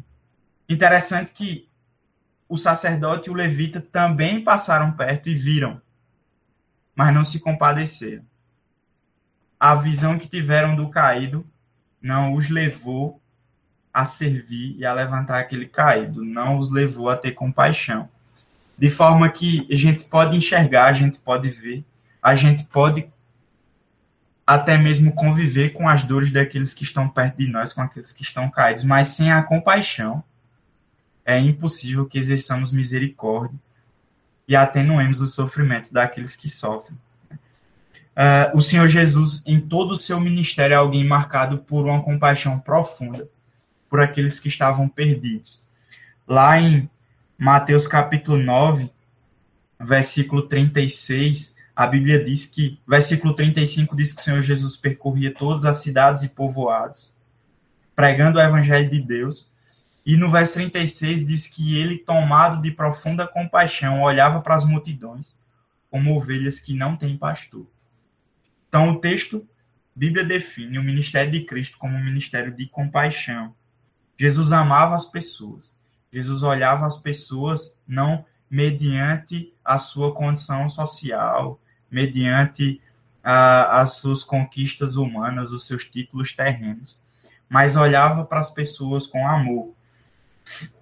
Interessante 0.67 1.31
que 1.31 1.67
o 2.47 2.57
sacerdote 2.57 3.29
e 3.29 3.31
o 3.31 3.35
levita 3.35 3.81
também 3.81 4.43
passaram 4.43 4.91
perto 4.91 5.29
e 5.29 5.35
viram, 5.35 5.81
mas 6.93 7.13
não 7.13 7.23
se 7.23 7.39
compadeceram 7.39 8.23
a 9.65 9.73
visão 9.73 10.19
que 10.19 10.27
tiveram 10.27 10.75
do 10.75 10.89
caído 10.89 11.43
não 11.99 12.35
os 12.35 12.51
levou 12.51 13.19
a 13.91 14.05
servir 14.05 14.75
e 14.77 14.85
a 14.85 14.93
levantar 14.93 15.39
aquele 15.39 15.65
caído, 15.65 16.23
não 16.23 16.59
os 16.59 16.69
levou 16.69 17.09
a 17.09 17.17
ter 17.17 17.31
compaixão. 17.31 18.07
De 18.77 18.91
forma 18.91 19.27
que 19.27 19.67
a 19.71 19.75
gente 19.75 20.05
pode 20.05 20.37
enxergar, 20.37 20.85
a 20.85 20.93
gente 20.93 21.17
pode 21.17 21.49
ver, 21.49 21.83
a 22.21 22.35
gente 22.35 22.63
pode 22.65 23.09
até 24.45 24.77
mesmo 24.77 25.11
conviver 25.13 25.69
com 25.69 25.89
as 25.89 26.03
dores 26.03 26.31
daqueles 26.31 26.71
que 26.71 26.83
estão 26.83 27.09
perto 27.09 27.37
de 27.37 27.47
nós, 27.47 27.73
com 27.73 27.81
aqueles 27.81 28.11
que 28.11 28.21
estão 28.21 28.51
caídos, 28.51 28.83
mas 28.83 29.07
sem 29.07 29.31
a 29.31 29.41
compaixão 29.41 30.23
é 31.25 31.39
impossível 31.39 32.05
que 32.05 32.19
exerçamos 32.19 32.71
misericórdia 32.71 33.57
e 34.47 34.55
atenuemos 34.55 35.21
os 35.21 35.33
sofrimentos 35.33 35.89
daqueles 35.91 36.35
que 36.35 36.49
sofrem. 36.49 36.95
Uh, 38.15 38.57
o 38.57 38.61
Senhor 38.61 38.87
Jesus, 38.87 39.43
em 39.45 39.59
todo 39.59 39.91
o 39.91 39.97
seu 39.97 40.19
ministério, 40.19 40.73
é 40.73 40.77
alguém 40.77 41.05
marcado 41.05 41.57
por 41.57 41.85
uma 41.85 42.01
compaixão 42.01 42.57
profunda 42.57 43.27
por 43.89 43.99
aqueles 43.99 44.39
que 44.39 44.47
estavam 44.47 44.87
perdidos. 44.87 45.61
Lá 46.27 46.59
em 46.59 46.89
Mateus 47.37 47.87
capítulo 47.87 48.37
9, 48.37 48.89
versículo 49.79 50.43
36, 50.43 51.53
a 51.75 51.85
Bíblia 51.85 52.23
diz 52.23 52.45
que, 52.45 52.79
versículo 52.87 53.33
35 53.33 53.95
diz 53.95 54.13
que 54.13 54.21
o 54.21 54.23
Senhor 54.23 54.41
Jesus 54.41 54.77
percorria 54.77 55.33
todas 55.33 55.65
as 55.65 55.77
cidades 55.77 56.23
e 56.23 56.29
povoados, 56.29 57.11
pregando 57.93 58.39
o 58.39 58.41
evangelho 58.41 58.89
de 58.89 59.01
Deus. 59.01 59.49
E 60.05 60.15
no 60.15 60.31
verso 60.31 60.53
36 60.53 61.27
diz 61.27 61.47
que 61.47 61.77
ele, 61.77 61.97
tomado 61.97 62.61
de 62.61 62.71
profunda 62.71 63.27
compaixão, 63.27 64.03
olhava 64.03 64.39
para 64.39 64.55
as 64.55 64.63
multidões 64.63 65.35
como 65.91 66.15
ovelhas 66.15 66.59
que 66.59 66.73
não 66.73 66.95
têm 66.95 67.17
pastor. 67.17 67.65
Então, 68.75 68.89
o 68.89 68.99
texto, 68.99 69.47
Bíblia 69.95 70.25
define 70.25 70.77
o 70.77 70.83
ministério 70.83 71.31
de 71.31 71.45
Cristo 71.45 71.77
como 71.77 71.95
um 71.95 72.03
ministério 72.03 72.53
de 72.53 72.67
compaixão. 72.67 73.55
Jesus 74.19 74.51
amava 74.51 74.95
as 74.95 75.05
pessoas. 75.05 75.77
Jesus 76.11 76.43
olhava 76.43 76.85
as 76.85 76.97
pessoas 76.97 77.79
não 77.87 78.25
mediante 78.51 79.53
a 79.63 79.77
sua 79.77 80.13
condição 80.13 80.67
social, 80.67 81.57
mediante 81.89 82.81
a, 83.23 83.79
as 83.79 83.93
suas 83.93 84.25
conquistas 84.25 84.97
humanas, 84.97 85.53
os 85.53 85.65
seus 85.65 85.85
títulos 85.85 86.33
terrenos, 86.33 86.99
mas 87.47 87.77
olhava 87.77 88.25
para 88.25 88.41
as 88.41 88.49
pessoas 88.49 89.07
com 89.07 89.25
amor. 89.25 89.73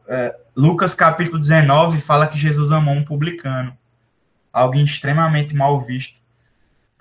É, 0.07 0.35
Lucas 0.55 0.95
capítulo 0.95 1.39
19 1.39 2.01
fala 2.01 2.25
que 2.25 2.39
Jesus 2.39 2.71
amou 2.71 2.95
um 2.95 3.05
publicano, 3.05 3.77
alguém 4.51 4.83
extremamente 4.83 5.53
mal 5.53 5.79
visto, 5.79 6.22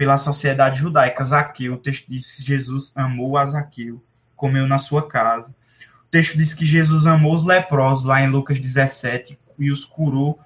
pela 0.02 0.18
sociedade 0.18 0.80
judaica. 0.80 1.22
Zaqueu, 1.22 1.74
o 1.74 1.76
texto 1.76 2.06
diz 2.08 2.34
que 2.34 2.42
Jesus 2.42 2.92
amou 2.96 3.38
a 3.38 3.46
Zaqueu, 3.46 4.02
comeu 4.34 4.66
na 4.66 4.76
sua 4.76 5.08
casa. 5.08 5.46
O 5.46 6.10
texto 6.10 6.36
diz 6.36 6.52
que 6.52 6.66
Jesus 6.66 7.06
amou 7.06 7.36
os 7.36 7.44
leprosos, 7.44 8.04
lá 8.04 8.20
em 8.20 8.28
Lucas 8.28 8.58
17, 8.58 9.38
e 9.60 9.70
os 9.70 9.84
curou 9.84 10.40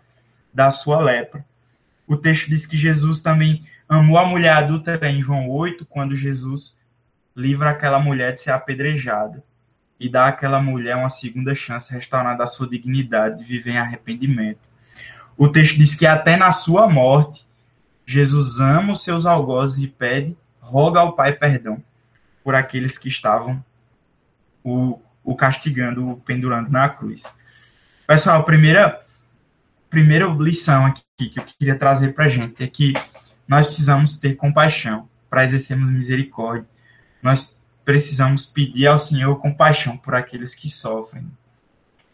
da 0.52 0.70
sua 0.70 1.00
lepra. 1.00 1.42
O 2.06 2.18
texto 2.18 2.50
diz 2.50 2.66
que 2.66 2.76
Jesus 2.76 3.22
também 3.22 3.64
amou 3.88 4.18
a 4.18 4.26
mulher 4.26 4.52
adulta 4.52 4.98
em 5.08 5.22
João 5.22 5.48
8, 5.48 5.86
quando 5.86 6.14
Jesus 6.14 6.76
livra 7.34 7.70
aquela 7.70 7.98
mulher 7.98 8.34
de 8.34 8.42
ser 8.42 8.50
apedrejada 8.50 9.42
e 9.98 10.06
dá 10.06 10.26
àquela 10.26 10.60
mulher 10.60 10.96
uma 10.96 11.08
segunda 11.08 11.54
chance 11.54 11.90
restaurada 11.90 12.44
a 12.44 12.46
sua 12.46 12.68
dignidade 12.68 13.38
de 13.38 13.44
viver 13.44 13.70
em 13.70 13.78
arrependimento. 13.78 14.60
O 15.34 15.48
texto 15.48 15.78
diz 15.78 15.94
que 15.94 16.04
até 16.04 16.36
na 16.36 16.52
sua 16.52 16.86
morte 16.90 17.46
Jesus 18.06 18.60
ama 18.60 18.92
os 18.92 19.02
seus 19.02 19.26
algozes 19.26 19.82
e 19.82 19.88
pede, 19.88 20.36
roga 20.60 21.00
ao 21.00 21.14
Pai 21.14 21.32
perdão 21.32 21.82
por 22.44 22.54
aqueles 22.54 22.96
que 22.96 23.08
estavam 23.08 23.62
o, 24.62 25.00
o 25.24 25.34
castigando, 25.34 26.08
o 26.08 26.16
pendurando 26.16 26.70
na 26.70 26.88
cruz. 26.88 27.24
Pessoal, 28.06 28.40
a 28.40 28.44
primeira, 28.44 29.04
primeira 29.90 30.26
lição 30.26 30.86
aqui 30.86 31.02
que 31.28 31.40
eu 31.40 31.44
queria 31.44 31.76
trazer 31.76 32.14
para 32.14 32.26
a 32.26 32.28
gente 32.28 32.62
é 32.62 32.66
que 32.68 32.92
nós 33.48 33.66
precisamos 33.66 34.16
ter 34.16 34.36
compaixão 34.36 35.08
para 35.28 35.44
exercermos 35.44 35.90
misericórdia. 35.90 36.68
Nós 37.20 37.56
precisamos 37.84 38.44
pedir 38.44 38.86
ao 38.86 38.98
Senhor 38.98 39.40
compaixão 39.40 39.96
por 39.96 40.14
aqueles 40.14 40.54
que 40.54 40.68
sofrem. 40.68 41.26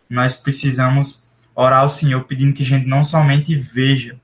Nós 0.09 0.37
precisamos 0.37 1.23
orar 1.55 1.81
ao 1.81 1.89
Senhor 1.89 2.25
pedindo 2.25 2.55
que 2.55 2.63
a 2.63 2.67
gente 2.67 2.87
não 2.87 3.05
somente 3.05 3.55
veja, 3.55 4.19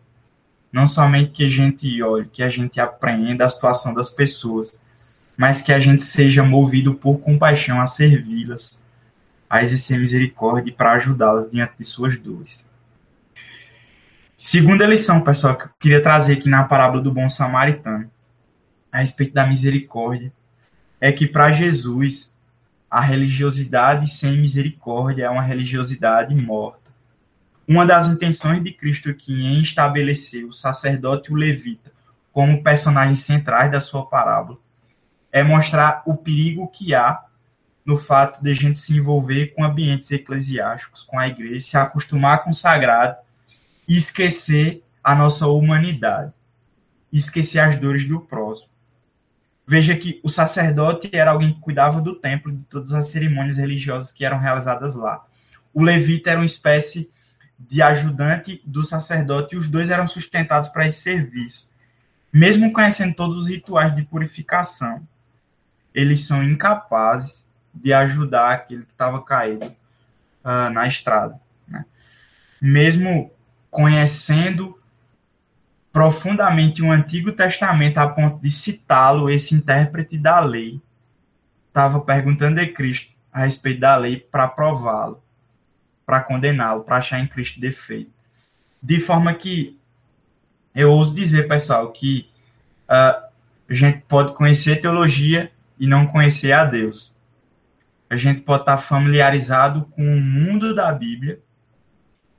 não 0.73 0.87
somente 0.87 1.33
que 1.33 1.45
a 1.45 1.49
gente 1.49 2.03
olhe, 2.03 2.27
que 2.27 2.43
a 2.43 2.49
gente 2.49 2.79
apreenda 2.79 3.47
a 3.47 3.51
situação 3.51 3.95
das 3.95 4.11
pessoas, 4.11 4.73
mas 5.37 5.63
que 5.63 5.73
a 5.73 5.79
gente 5.79 6.03
seja 6.03 6.43
movido 6.43 6.95
por 6.95 7.19
compaixão 7.21 7.81
a 7.81 7.87
servi-las, 7.87 8.79
a 9.49 9.63
exercer 9.63 9.99
misericórdia 9.99 10.73
para 10.73 10.93
ajudá-las 10.93 11.51
diante 11.51 11.75
de 11.79 11.85
suas 11.85 12.19
dores. 12.19 12.65
Segunda 14.37 14.87
lição, 14.87 15.23
pessoal, 15.23 15.57
que 15.57 15.65
eu 15.65 15.71
queria 15.81 16.03
trazer 16.03 16.35
aqui 16.35 16.49
na 16.49 16.65
parábola 16.65 17.03
do 17.03 17.13
bom 17.13 17.29
samaritano, 17.29 18.11
a 18.91 19.01
respeito 19.01 19.35
da 19.35 19.47
misericórdia, 19.47 20.33
é 21.01 21.11
que 21.13 21.27
para 21.27 21.53
Jesus 21.53 22.33
a 22.91 23.01
religiosidade 23.01 24.11
sem 24.11 24.39
misericórdia 24.39 25.25
é 25.25 25.31
uma 25.31 25.43
religiosidade 25.43 26.35
morta. 26.35 26.88
Uma 27.69 27.85
das 27.85 28.09
intenções 28.09 28.65
de 28.65 28.73
Cristo 28.73 29.11
aqui 29.11 29.45
em 29.45 29.61
estabelecer 29.61 30.43
o 30.47 30.55
sacerdote 30.55 31.29
e 31.29 31.35
o 31.35 31.37
levita 31.37 31.93
como 32.33 32.63
personagens 32.63 33.21
centrais 33.21 33.71
da 33.71 33.79
sua 33.79 34.07
parábola 34.07 34.57
é 35.31 35.43
mostrar 35.43 36.03
o 36.07 36.17
perigo 36.17 36.67
que 36.69 36.95
há 36.95 37.23
no 37.85 37.99
fato 37.99 38.43
de 38.43 38.51
a 38.51 38.55
gente 38.55 38.79
se 38.79 38.97
envolver 38.97 39.49
com 39.49 39.63
ambientes 39.63 40.11
eclesiásticos, 40.11 41.03
com 41.03 41.19
a 41.19 41.29
igreja, 41.29 41.61
se 41.61 41.77
acostumar 41.77 42.43
com 42.43 42.53
o 42.53 42.55
sagrado 42.55 43.19
e 43.87 43.99
esquecer 43.99 44.83
a 45.05 45.15
nossa 45.15 45.47
humanidade, 45.47 46.33
esquecer 47.13 47.59
as 47.59 47.79
dores 47.79 48.09
do 48.09 48.19
próximo. 48.19 48.71
Veja 49.67 49.95
que 49.95 50.21
o 50.23 50.31
sacerdote 50.31 51.11
era 51.13 51.33
alguém 51.33 51.53
que 51.53 51.61
cuidava 51.61 52.01
do 52.01 52.15
templo, 52.15 52.51
de 52.51 52.63
todas 52.65 52.95
as 52.95 53.09
cerimônias 53.09 53.59
religiosas 53.59 54.11
que 54.11 54.25
eram 54.25 54.39
realizadas 54.39 54.95
lá. 54.95 55.23
O 55.75 55.83
levita 55.83 56.31
era 56.31 56.41
uma 56.41 56.47
espécie 56.47 57.11
de 57.59 57.83
ajudante 57.83 58.63
do 58.65 58.85
sacerdote 58.85 59.55
e 59.55 59.59
os 59.59 59.67
dois 59.69 59.91
eram 59.91 60.07
sustentados 60.07 60.69
para 60.69 60.87
esse 60.87 61.01
serviço. 61.01 61.69
Mesmo 62.33 62.73
conhecendo 62.73 63.15
todos 63.15 63.43
os 63.43 63.49
rituais 63.49 63.95
de 63.97 64.03
purificação, 64.03 65.07
eles 65.95 66.27
são 66.27 66.45
incapazes 66.45 67.47
de 67.75 67.93
ajudar 67.93 68.53
aquele 68.53 68.85
que 68.85 68.93
estava 68.93 69.23
caído 69.23 69.67
uh, 70.45 70.71
na 70.73 70.87
estrada. 70.87 71.41
Né? 71.67 71.85
Mesmo 72.61 73.33
conhecendo 73.71 74.79
profundamente 75.93 76.83
o 76.83 76.93
Antigo 76.93 77.33
Testamento 77.33 77.99
a 77.99 78.09
ponto 78.09 78.41
de 78.41 78.51
citá-lo, 78.51 79.29
esse 79.29 79.55
intérprete 79.55 80.17
da 80.17 80.39
lei 80.41 80.81
estava 81.67 82.01
perguntando 82.01 82.61
a 82.61 82.69
Cristo 82.69 83.13
a 83.33 83.45
respeito 83.45 83.81
da 83.81 83.97
lei 83.97 84.19
para 84.19 84.49
prová-lo, 84.49 85.23
para 86.09 86.21
condená-lo, 86.21 86.85
para 86.85 86.97
achar 86.97 87.21
em 87.21 87.27
Cristo 87.27 87.61
defeito. 87.61 88.11
De 88.83 88.99
forma 88.99 89.35
que 89.35 89.79
eu 90.75 90.91
ouso 90.91 91.15
dizer, 91.15 91.47
pessoal, 91.47 91.93
que 91.93 92.31
uh, 92.89 93.29
a 93.69 93.75
gente 93.75 94.01
pode 94.09 94.33
conhecer 94.35 94.81
teologia 94.81 95.53
e 95.79 95.87
não 95.87 96.07
conhecer 96.07 96.53
a 96.53 96.65
Deus. 96.65 97.15
A 98.09 98.17
gente 98.17 98.41
pode 98.41 98.63
estar 98.63 98.79
familiarizado 98.79 99.85
com 99.91 100.03
o 100.03 100.19
mundo 100.19 100.75
da 100.75 100.91
Bíblia, 100.91 101.41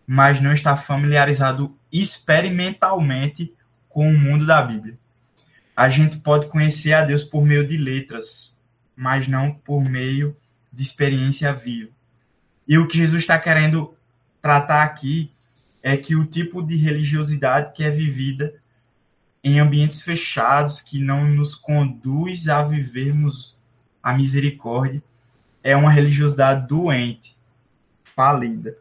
mas 0.08 0.42
não 0.42 0.52
está 0.52 0.76
familiarizado 0.76 1.78
experimentalmente 1.92 3.54
com 3.88 4.10
o 4.10 4.18
mundo 4.18 4.48
da 4.48 4.64
Bíblia. 4.64 4.98
A 5.76 5.90
gente 5.90 6.18
pode 6.18 6.48
conhecer 6.48 6.94
a 6.94 7.06
Deus 7.06 7.24
por 7.24 7.46
meio 7.46 7.68
de 7.68 7.78
letras, 7.78 8.58
mas 8.96 9.28
não 9.28 9.54
por 9.54 9.88
meio 9.88 10.36
de 10.74 10.82
experiência 10.82 11.54
viva. 11.54 11.99
E 12.70 12.78
o 12.78 12.88
que 12.88 12.98
Jesus 12.98 13.24
está 13.24 13.40
querendo 13.40 13.98
tratar 14.40 14.84
aqui 14.84 15.32
é 15.82 15.98
que 15.98 16.16
o 16.16 16.24
tipo 16.24 16.62
de 16.62 16.76
religiosidade 16.76 17.74
que 17.74 17.84
é 17.84 17.90
vivida 17.90 18.54
em 19.44 19.60
ambientes 19.60 20.04
fechados, 20.04 20.80
que 20.80 21.00
não 21.00 21.26
nos 21.26 21.56
conduz 21.56 22.48
a 22.48 22.62
vivermos 22.62 23.58
a 24.04 24.14
misericórdia, 24.14 25.02
é 25.64 25.76
uma 25.76 25.90
religiosidade 25.90 26.68
doente, 26.68 27.36
falida. 28.16 28.78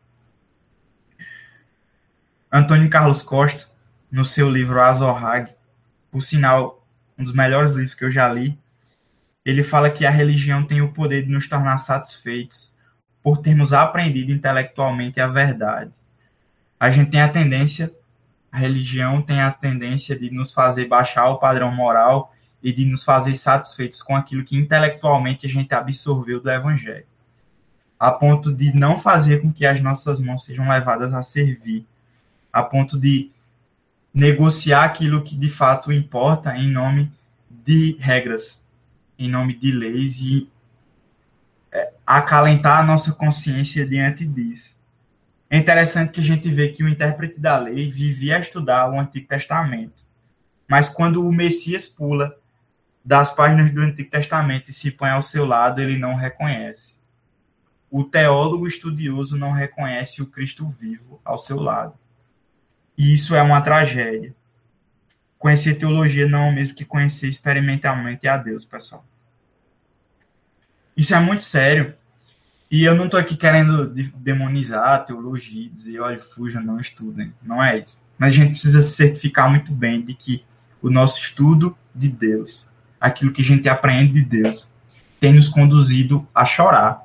Antônio 2.52 2.90
Carlos 2.90 3.23
Costa, 3.23 3.71
no 4.11 4.26
seu 4.26 4.50
livro 4.50 4.83
Azorrag, 4.83 5.50
por 6.11 6.23
sinal, 6.23 6.87
um 7.16 7.25
dos 7.25 7.33
melhores 7.33 7.73
livros 7.73 7.95
que 7.95 8.04
eu 8.04 8.12
já 8.12 8.30
li, 8.30 8.59
ele 9.47 9.62
fala 9.62 9.90
que 9.90 10.04
a 10.04 10.11
religião 10.11 10.62
tem 10.62 10.83
o 10.83 10.92
poder 10.92 11.25
de 11.25 11.30
nos 11.30 11.49
tornar 11.49 11.78
satisfeitos 11.78 12.76
por 13.28 13.42
termos 13.42 13.75
aprendido 13.75 14.32
intelectualmente 14.32 15.20
a 15.20 15.26
verdade. 15.26 15.90
A 16.80 16.90
gente 16.90 17.11
tem 17.11 17.20
a 17.20 17.28
tendência, 17.28 17.92
a 18.50 18.56
religião 18.56 19.20
tem 19.20 19.42
a 19.42 19.50
tendência 19.50 20.18
de 20.18 20.30
nos 20.30 20.50
fazer 20.50 20.87
baixar 20.87 21.28
o 21.28 21.37
padrão 21.37 21.70
moral 21.70 22.35
e 22.62 22.73
de 22.73 22.87
nos 22.87 23.04
fazer 23.04 23.35
satisfeitos 23.35 24.02
com 24.02 24.16
aquilo 24.16 24.47
que 24.47 24.56
intelectualmente 24.56 25.44
a 25.44 25.49
gente 25.50 25.75
absorveu 25.75 26.40
do 26.40 26.50
evangelho, 26.50 27.04
a 28.00 28.11
ponto 28.11 28.50
de 28.50 28.75
não 28.75 28.97
fazer 28.97 29.42
com 29.42 29.52
que 29.52 29.66
as 29.66 29.78
nossas 29.82 30.18
mãos 30.18 30.44
sejam 30.44 30.66
levadas 30.66 31.12
a 31.12 31.23
servir, 31.23 31.85
a 32.50 32.62
ponto 32.62 32.99
de 32.99 33.30
negociar 34.14 34.85
aquilo 34.85 35.23
que 35.23 35.37
de 35.37 35.50
fato 35.50 35.92
importa 35.92 36.56
em 36.56 36.70
nome 36.70 37.12
de 37.50 37.94
regras, 38.00 38.58
em 39.18 39.28
nome 39.28 39.54
de 39.54 39.70
leis 39.70 40.16
e 40.18 40.49
acalentar 42.16 42.79
a 42.79 42.83
nossa 42.83 43.12
consciência 43.12 43.87
diante 43.87 44.25
disso. 44.25 44.75
É 45.51 45.59
interessante 45.59 46.12
que 46.12 46.21
a 46.21 46.25
gente 46.25 46.51
vê 46.51 46.71
que 46.71 46.83
o 46.83 46.88
intérprete 46.88 47.38
da 47.38 47.59
lei 47.59 47.90
vivia 47.90 48.37
a 48.37 48.40
estudar 48.40 48.90
o 48.90 48.99
Antigo 48.99 49.29
Testamento, 49.29 50.03
mas 50.66 50.88
quando 50.88 51.27
o 51.27 51.31
Messias 51.31 51.87
pula 51.87 52.35
das 53.05 53.35
páginas 53.35 53.71
do 53.75 53.83
Antigo 53.83 54.11
Testamento 54.11 54.71
e 54.71 54.73
se 54.73 54.90
põe 54.90 55.11
ao 55.11 55.21
seu 55.21 55.44
lado, 55.44 55.83
ele 55.83 55.99
não 55.99 56.14
reconhece. 56.14 56.94
O 57.90 58.03
teólogo 58.05 58.66
estudioso 58.66 59.37
não 59.37 59.53
reconhece 59.53 60.23
o 60.23 60.27
Cristo 60.27 60.66
vivo 60.81 61.21
ao 61.23 61.38
seu 61.38 61.61
lado. 61.61 61.92
E 62.97 63.14
isso 63.14 63.35
é 63.35 63.42
uma 63.42 63.61
tragédia. 63.61 64.35
Conhecer 65.38 65.75
teologia 65.75 66.27
não 66.27 66.47
é 66.47 66.51
o 66.51 66.55
mesmo 66.55 66.75
que 66.75 66.87
conhecer 66.87 67.29
experimentalmente 67.29 68.27
a 68.27 68.38
Deus, 68.38 68.64
pessoal. 68.64 69.05
Isso 70.97 71.14
é 71.14 71.21
muito 71.21 71.44
sério. 71.44 71.97
E 72.70 72.85
eu 72.85 72.94
não 72.94 73.07
estou 73.07 73.18
aqui 73.18 73.37
querendo 73.37 73.87
demonizar 74.16 74.94
a 74.94 74.98
teologia, 74.98 75.70
dizer, 75.70 76.00
olha, 76.00 76.20
fujam, 76.20 76.62
não 76.62 76.78
estudem. 76.78 77.33
Não 77.42 77.62
é 77.62 77.78
isso. 77.78 77.96
Mas 78.18 78.33
a 78.33 78.37
gente 78.37 78.52
precisa 78.52 78.83
se 78.83 78.94
certificar 78.94 79.48
muito 79.48 79.72
bem 79.72 80.02
de 80.02 80.12
que 80.14 80.44
o 80.83 80.90
nosso 80.90 81.20
estudo 81.20 81.76
de 81.94 82.09
Deus, 82.09 82.64
aquilo 83.00 83.33
que 83.33 83.42
a 83.42 83.44
gente 83.44 83.68
aprende 83.68 84.12
de 84.12 84.22
Deus, 84.22 84.68
tem 85.18 85.33
nos 85.33 85.48
conduzido 85.48 86.26
a 86.35 86.44
chorar, 86.44 87.02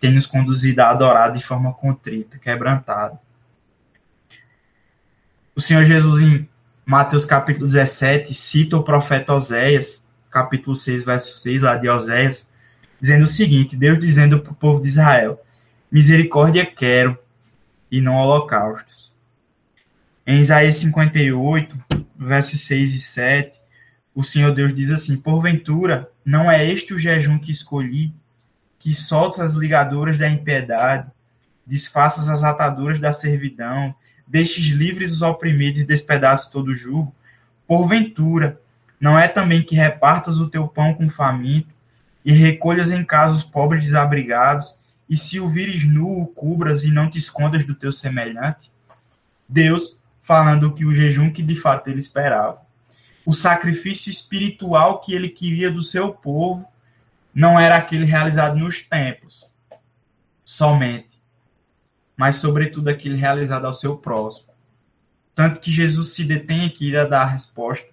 tem 0.00 0.14
nos 0.14 0.26
conduzido 0.26 0.80
a 0.80 0.90
adorar 0.90 1.32
de 1.32 1.42
forma 1.42 1.72
contrita, 1.72 2.38
quebrantada, 2.38 3.18
o 5.56 5.60
Senhor 5.62 5.86
Jesus, 5.86 6.20
em 6.20 6.46
Mateus 6.84 7.24
capítulo 7.24 7.66
17, 7.66 8.34
cita 8.34 8.76
o 8.76 8.82
profeta 8.82 9.32
Oséias, 9.32 10.06
capítulo 10.30 10.76
6, 10.76 11.02
verso 11.02 11.32
6, 11.32 11.62
lá 11.62 11.76
de 11.76 11.88
Oséias, 11.88 12.46
dizendo 13.06 13.22
o 13.22 13.28
seguinte: 13.28 13.76
Deus 13.76 14.00
dizendo 14.00 14.40
para 14.40 14.52
o 14.52 14.56
povo 14.56 14.82
de 14.82 14.88
Israel: 14.88 15.40
Misericórdia 15.90 16.66
quero 16.66 17.16
e 17.90 18.00
não 18.00 18.16
holocaustos. 18.16 19.12
Em 20.26 20.40
Isaías 20.40 20.76
58, 20.76 21.76
versos 22.18 22.62
6 22.62 22.94
e 22.94 22.98
7, 22.98 23.60
o 24.12 24.24
Senhor 24.24 24.52
Deus 24.52 24.74
diz 24.74 24.90
assim: 24.90 25.16
Porventura, 25.16 26.10
não 26.24 26.50
é 26.50 26.68
este 26.68 26.92
o 26.92 26.98
jejum 26.98 27.38
que 27.38 27.52
escolhi, 27.52 28.12
que 28.76 28.92
soltas 28.92 29.40
as 29.40 29.54
ligaduras 29.54 30.18
da 30.18 30.28
impiedade, 30.28 31.08
desfaças 31.64 32.28
as 32.28 32.42
ataduras 32.42 33.00
da 33.00 33.12
servidão, 33.12 33.94
deixes 34.26 34.66
livres 34.66 35.12
os 35.12 35.22
oprimidos 35.22 35.80
e 35.80 35.86
despedaçes 35.86 36.50
todo 36.50 36.68
o 36.68 36.76
jugo? 36.76 37.14
Porventura, 37.68 38.60
não 38.98 39.16
é 39.16 39.28
também 39.28 39.62
que 39.62 39.76
repartas 39.76 40.38
o 40.38 40.48
teu 40.48 40.66
pão 40.66 40.92
com 40.92 41.08
faminto, 41.08 41.75
e 42.26 42.32
recolhas 42.32 42.90
em 42.90 43.04
casa 43.04 43.34
os 43.34 43.44
pobres 43.44 43.84
desabrigados, 43.84 44.76
e 45.08 45.16
se 45.16 45.38
o 45.38 45.48
vires 45.48 45.86
nu, 45.86 46.22
o 46.22 46.26
cubras 46.26 46.82
e 46.82 46.90
não 46.90 47.08
te 47.08 47.16
escondas 47.16 47.64
do 47.64 47.72
teu 47.72 47.92
semelhante? 47.92 48.68
Deus 49.48 49.96
falando 50.22 50.74
que 50.74 50.84
o 50.84 50.92
jejum 50.92 51.32
que 51.32 51.40
de 51.40 51.54
fato 51.54 51.88
ele 51.88 52.00
esperava. 52.00 52.60
O 53.24 53.32
sacrifício 53.32 54.10
espiritual 54.10 55.00
que 55.00 55.14
ele 55.14 55.28
queria 55.28 55.70
do 55.70 55.84
seu 55.84 56.12
povo 56.12 56.66
não 57.32 57.60
era 57.60 57.76
aquele 57.76 58.04
realizado 58.04 58.58
nos 58.58 58.82
templos 58.82 59.48
somente, 60.44 61.22
mas 62.16 62.36
sobretudo 62.36 62.88
aquele 62.88 63.16
realizado 63.16 63.68
ao 63.68 63.74
seu 63.74 63.96
próximo. 63.96 64.48
Tanto 65.32 65.60
que 65.60 65.70
Jesus 65.70 66.14
se 66.14 66.24
detém 66.24 66.66
aqui 66.66 66.96
a 66.96 67.04
dar 67.04 67.22
a 67.22 67.26
resposta. 67.26 67.86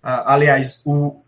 Ah, 0.00 0.34
aliás, 0.34 0.80
o, 0.84 1.21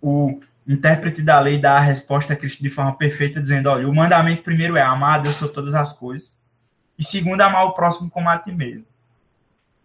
o 0.00 0.40
intérprete 0.66 1.22
da 1.22 1.40
lei 1.40 1.60
dá 1.60 1.76
a 1.76 1.80
resposta 1.80 2.32
a 2.32 2.36
Cristo 2.36 2.62
de 2.62 2.70
forma 2.70 2.94
perfeita, 2.94 3.40
dizendo: 3.40 3.68
olha, 3.68 3.88
o 3.88 3.94
mandamento 3.94 4.42
primeiro 4.42 4.76
é 4.76 4.82
amar 4.82 5.18
a 5.18 5.22
Deus 5.22 5.36
sobre 5.36 5.54
todas 5.54 5.74
as 5.74 5.92
coisas, 5.92 6.36
e 6.98 7.04
segundo, 7.04 7.40
amar 7.40 7.64
o 7.64 7.72
próximo 7.72 8.10
como 8.10 8.28
a 8.28 8.38
ti 8.38 8.52
mesmo. 8.52 8.86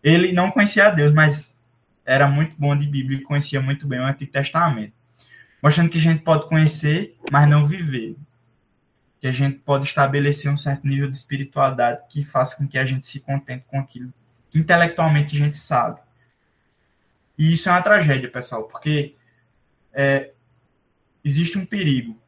Ele 0.04 0.32
não 0.34 0.52
conhecia 0.52 0.88
a 0.88 0.90
Deus, 0.90 1.14
mas 1.14 1.58
era 2.06 2.28
muito 2.28 2.56
bom 2.58 2.76
de 2.76 2.86
Bíblia 2.86 3.20
e 3.20 3.24
conhecia 3.24 3.62
muito 3.62 3.88
bem 3.88 4.00
o 4.00 4.06
Antigo 4.06 4.32
Testamento. 4.32 4.94
Mostrando 5.62 5.90
que 5.90 5.98
a 5.98 6.02
gente 6.02 6.24
pode 6.24 6.48
conhecer, 6.48 7.18
mas 7.32 7.48
não 7.48 7.66
viver 7.66 8.18
que 9.22 9.28
a 9.28 9.32
gente 9.32 9.60
pode 9.60 9.86
estabelecer 9.86 10.52
um 10.52 10.58
certo 10.58 10.86
nível 10.86 11.10
de 11.10 11.16
espiritualidade 11.16 12.02
que 12.10 12.26
faça 12.26 12.58
com 12.58 12.68
que 12.68 12.78
a 12.78 12.86
gente 12.86 13.06
se 13.06 13.22
contente 13.22 13.64
com 13.68 13.80
aquilo 13.80 14.14
que 14.54 14.60
intelectualmente 14.60 15.36
a 15.36 15.40
gente 15.40 15.58
sabe. 15.58 16.00
E 17.38 17.54
isso 17.54 17.68
é 17.68 17.72
uma 17.72 17.82
tragédia, 17.82 18.30
pessoal, 18.30 18.64
porque 18.66 19.16
é, 19.94 20.32
existe 21.24 21.58
um 21.58 21.66
perigo 21.66 22.20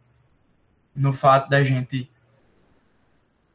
no 0.96 1.14
fato 1.14 1.50
da 1.50 1.64
gente 1.64 2.10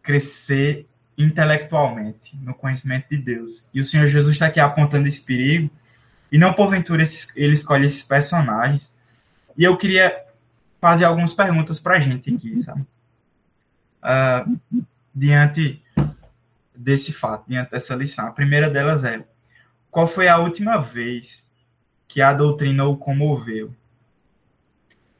crescer 0.03 0.89
intelectualmente 1.17 2.37
no 2.37 2.55
conhecimento 2.55 3.09
de 3.11 3.19
Deus. 3.19 3.69
E 3.73 3.81
o 3.81 3.85
Senhor 3.85 4.09
Jesus 4.09 4.35
está 4.35 4.47
aqui 4.47 4.61
apontando 4.61 5.07
esse 5.07 5.23
perigo, 5.23 5.71
e 6.33 6.39
não 6.39 6.53
porventura 6.53 7.05
ele 7.35 7.55
escolhe 7.55 7.87
esses 7.87 8.03
personagens. 8.03 8.95
E 9.57 9.65
eu 9.65 9.77
queria 9.77 10.25
fazer 10.81 11.05
algumas 11.05 11.35
perguntas 11.35 11.79
para 11.79 11.97
a 11.97 12.01
gente 12.01 12.35
aqui, 12.35 12.63
sabe? 12.63 12.87
uh, 14.01 14.83
diante 15.15 15.83
desse 16.75 17.13
fato, 17.13 17.45
diante 17.47 17.71
dessa 17.71 17.95
lição. 17.95 18.27
A 18.27 18.33
primeira 18.33 18.69
delas 18.69 19.05
é: 19.05 19.25
qual 19.91 20.07
foi 20.07 20.29
a 20.29 20.39
última 20.39 20.79
vez 20.79 21.45
que 22.09 22.21
a 22.21 22.33
doutrina 22.33 22.85
o 22.85 22.97
comoveu? 22.97 23.75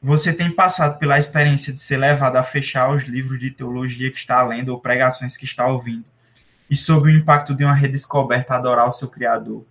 Você 0.01 0.33
tem 0.33 0.51
passado 0.51 0.97
pela 0.97 1.19
experiência 1.19 1.71
de 1.71 1.79
ser 1.79 1.97
levado 1.97 2.35
a 2.35 2.43
fechar 2.43 2.91
os 2.91 3.03
livros 3.03 3.39
de 3.39 3.51
teologia 3.51 4.09
que 4.11 4.17
está 4.17 4.41
lendo 4.41 4.69
ou 4.69 4.79
pregações 4.79 5.37
que 5.37 5.45
está 5.45 5.67
ouvindo, 5.67 6.05
e 6.67 6.75
sob 6.75 7.07
o 7.07 7.15
impacto 7.15 7.53
de 7.53 7.63
uma 7.63 7.75
redescoberta 7.75 8.55
adorar 8.55 8.89
o 8.89 8.93
seu 8.93 9.07
Criador. 9.07 9.63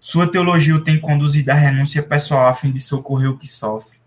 Sua 0.00 0.30
teologia 0.30 0.74
o 0.74 0.82
tem 0.82 0.98
conduzido 0.98 1.50
à 1.50 1.54
renúncia 1.54 2.02
pessoal 2.02 2.46
a 2.46 2.54
fim 2.54 2.72
de 2.72 2.80
socorrer 2.80 3.30
o 3.30 3.36
que 3.36 3.46
sofre. 3.46 3.98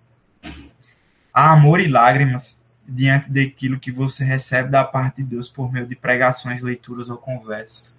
Há 1.31 1.51
amor 1.51 1.79
e 1.79 1.87
lágrimas 1.87 2.59
diante 2.87 3.29
daquilo 3.29 3.79
que 3.79 3.91
você 3.91 4.23
recebe 4.23 4.69
da 4.69 4.83
parte 4.83 5.17
de 5.17 5.23
Deus 5.23 5.47
por 5.47 5.71
meio 5.71 5.85
de 5.85 5.95
pregações, 5.95 6.61
leituras 6.61 7.09
ou 7.09 7.17
conversas. 7.17 7.95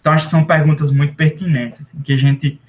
Então, 0.00 0.14
acho 0.14 0.26
que 0.26 0.30
são 0.30 0.44
perguntas 0.44 0.90
muito 0.90 1.14
pertinentes, 1.14 1.80
assim, 1.80 2.00
que 2.00 2.12
a 2.12 2.16
gente 2.16 2.60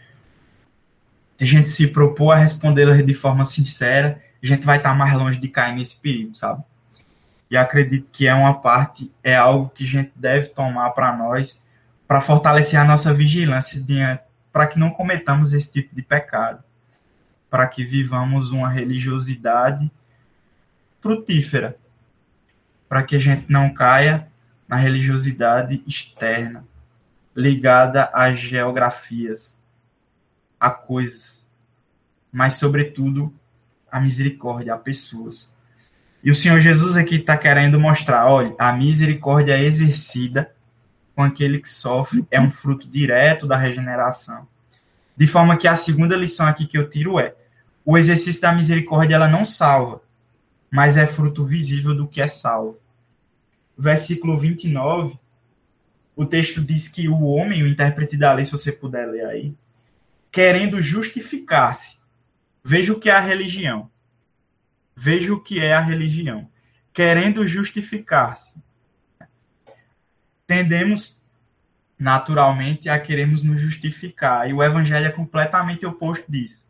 se 1.38 1.44
a 1.44 1.48
gente 1.48 1.70
se 1.70 1.88
propor 1.88 2.32
a 2.32 2.38
respondê-las 2.38 3.06
de 3.06 3.14
forma 3.14 3.46
sincera, 3.46 4.22
a 4.42 4.46
gente 4.46 4.66
vai 4.66 4.78
estar 4.78 4.94
mais 4.96 5.14
longe 5.14 5.40
de 5.40 5.48
cair 5.48 5.76
nesse 5.76 5.96
perigo, 5.96 6.36
sabe? 6.36 6.64
E 7.50 7.56
acredito 7.56 8.08
que 8.12 8.28
é 8.28 8.34
uma 8.34 8.60
parte, 8.60 9.12
é 9.24 9.36
algo 9.36 9.70
que 9.70 9.84
a 9.84 9.88
gente 9.88 10.12
deve 10.16 10.48
tomar 10.50 10.90
para 10.92 11.16
nós, 11.16 11.64
para 12.08 12.22
fortalecer 12.22 12.80
a 12.80 12.86
nossa 12.86 13.14
vigilância, 13.14 13.84
para 14.52 14.68
que 14.68 14.80
não 14.80 14.90
cometamos 14.90 15.54
esse 15.54 15.72
tipo 15.72 15.96
de 15.96 16.02
pecado, 16.02 16.64
para 17.50 17.68
que 17.68 17.86
vivamos 17.86 18.52
uma 18.52 18.70
religiosidade 18.70 19.90
frutífera, 21.02 21.78
para 22.90 23.04
que 23.04 23.16
a 23.16 23.20
gente 23.20 23.46
não 23.48 23.74
caia 23.74 24.28
na 24.68 24.76
religiosidade 24.76 25.82
externa, 25.88 26.66
ligada 27.36 28.10
às 28.12 28.40
geografias, 28.40 29.57
a 30.60 30.70
coisas, 30.70 31.48
mas, 32.32 32.56
sobretudo, 32.56 33.34
a 33.92 34.00
misericórdia 34.00 34.74
a 34.74 34.78
pessoas. 34.78 35.50
E 36.24 36.32
o 36.32 36.36
Senhor 36.36 36.60
Jesus 36.60 36.96
aqui 36.96 37.16
está 37.16 37.38
querendo 37.38 37.80
mostrar: 37.80 38.28
olha, 38.28 38.54
a 38.58 38.74
misericórdia 38.74 39.62
exercida 39.62 40.52
com 41.16 41.24
aquele 41.24 41.60
que 41.60 41.70
sofre 41.70 42.26
é 42.30 42.40
um 42.40 42.52
fruto 42.52 42.88
direto 42.88 43.48
da 43.48 43.58
regeneração. 43.58 44.48
De 45.16 45.26
forma 45.26 45.58
que 45.58 45.68
a 45.68 45.76
segunda 45.76 46.16
lição 46.16 46.46
aqui 46.46 46.68
que 46.68 46.78
eu 46.78 46.90
tiro 46.90 47.20
é: 47.20 47.34
o 47.86 47.98
exercício 47.98 48.42
da 48.42 48.52
misericórdia 48.54 49.16
ela 49.16 49.28
não 49.28 49.46
salva, 49.46 50.02
mas 50.70 50.98
é 50.98 51.08
fruto 51.08 51.46
visível 51.46 51.96
do 51.96 52.08
que 52.08 52.22
é 52.22 52.28
salvo. 52.28 52.78
Versículo 53.78 54.38
29, 54.38 55.18
o 56.16 56.26
texto 56.26 56.62
diz 56.62 56.88
que 56.88 57.08
o 57.08 57.24
homem, 57.24 57.64
o 57.64 57.68
intérprete 57.68 58.18
da 58.18 58.34
lei, 58.34 58.46
se 58.46 58.52
você 58.52 58.72
puder 58.72 59.08
ler 59.08 59.26
aí, 59.26 59.56
querendo 60.32 60.82
justificar-se. 60.82 61.98
Veja 62.64 62.94
o 62.94 63.00
que 63.00 63.10
é 63.10 63.14
a 63.14 63.20
religião. 63.20 63.90
Veja 64.96 65.34
o 65.34 65.40
que 65.40 65.60
é 65.60 65.74
a 65.74 65.80
religião. 65.80 66.50
Querendo 66.94 67.48
justificar-se. 67.48 68.62
Tendemos 70.46 71.18
naturalmente 71.98 72.88
a 72.90 73.00
queremos 73.00 73.44
nos 73.44 73.62
justificar. 73.62 74.50
E 74.50 74.54
o 74.54 74.64
evangelho 74.64 75.08
é 75.08 75.12
completamente 75.12 75.86
oposto 75.86 76.32
disso. 76.32 76.66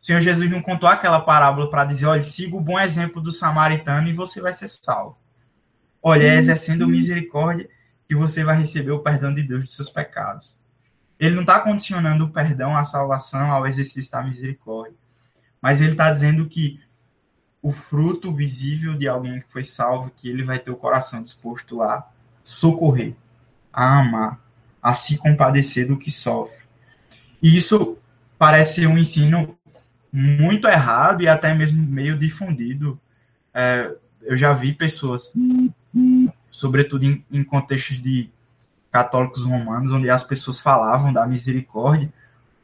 O 0.00 0.06
Senhor 0.06 0.20
Jesus 0.20 0.50
não 0.50 0.62
contou 0.62 0.88
aquela 0.88 1.20
parábola 1.20 1.68
para 1.70 1.84
dizer, 1.84 2.06
olha, 2.06 2.22
siga 2.22 2.56
o 2.56 2.60
bom 2.60 2.78
exemplo 2.78 3.20
do 3.20 3.32
samaritano 3.32 4.08
e 4.08 4.12
você 4.12 4.40
vai 4.40 4.54
ser 4.54 4.68
salvo. 4.68 5.18
Olha, 6.02 6.24
é 6.24 6.36
exercendo 6.36 6.88
misericórdia 6.88 7.68
que 8.08 8.14
você 8.14 8.44
vai 8.44 8.56
receber 8.56 8.92
o 8.92 9.00
perdão 9.00 9.34
de 9.34 9.42
Deus 9.42 9.64
dos 9.64 9.74
seus 9.74 9.90
pecados. 9.90 10.57
Ele 11.18 11.34
não 11.34 11.42
está 11.42 11.60
condicionando 11.60 12.24
o 12.24 12.30
perdão, 12.30 12.76
a 12.76 12.84
salvação 12.84 13.50
ao 13.50 13.66
exercício 13.66 14.10
da 14.10 14.22
misericórdia. 14.22 14.96
Mas 15.60 15.80
ele 15.80 15.92
está 15.92 16.10
dizendo 16.12 16.46
que 16.46 16.80
o 17.60 17.72
fruto 17.72 18.32
visível 18.32 18.94
de 18.94 19.08
alguém 19.08 19.40
que 19.40 19.52
foi 19.52 19.64
salvo, 19.64 20.12
que 20.16 20.28
ele 20.28 20.44
vai 20.44 20.58
ter 20.58 20.70
o 20.70 20.76
coração 20.76 21.22
disposto 21.22 21.82
a 21.82 22.08
socorrer, 22.44 23.14
a 23.72 23.98
amar, 23.98 24.40
a 24.82 24.94
se 24.94 25.18
compadecer 25.18 25.88
do 25.88 25.98
que 25.98 26.10
sofre. 26.10 26.56
E 27.42 27.56
isso 27.56 27.98
parece 28.38 28.86
um 28.86 28.96
ensino 28.96 29.58
muito 30.12 30.66
errado 30.68 31.22
e 31.22 31.28
até 31.28 31.52
mesmo 31.52 31.82
meio 31.82 32.16
difundido. 32.16 32.98
É, 33.52 33.94
eu 34.22 34.36
já 34.36 34.52
vi 34.52 34.72
pessoas, 34.72 35.32
sobretudo 36.50 37.04
em, 37.04 37.24
em 37.30 37.42
contextos 37.42 38.00
de 38.00 38.30
católicos 38.90 39.44
romanos, 39.44 39.92
onde 39.92 40.08
as 40.10 40.22
pessoas 40.22 40.60
falavam 40.60 41.12
da 41.12 41.26
misericórdia, 41.26 42.12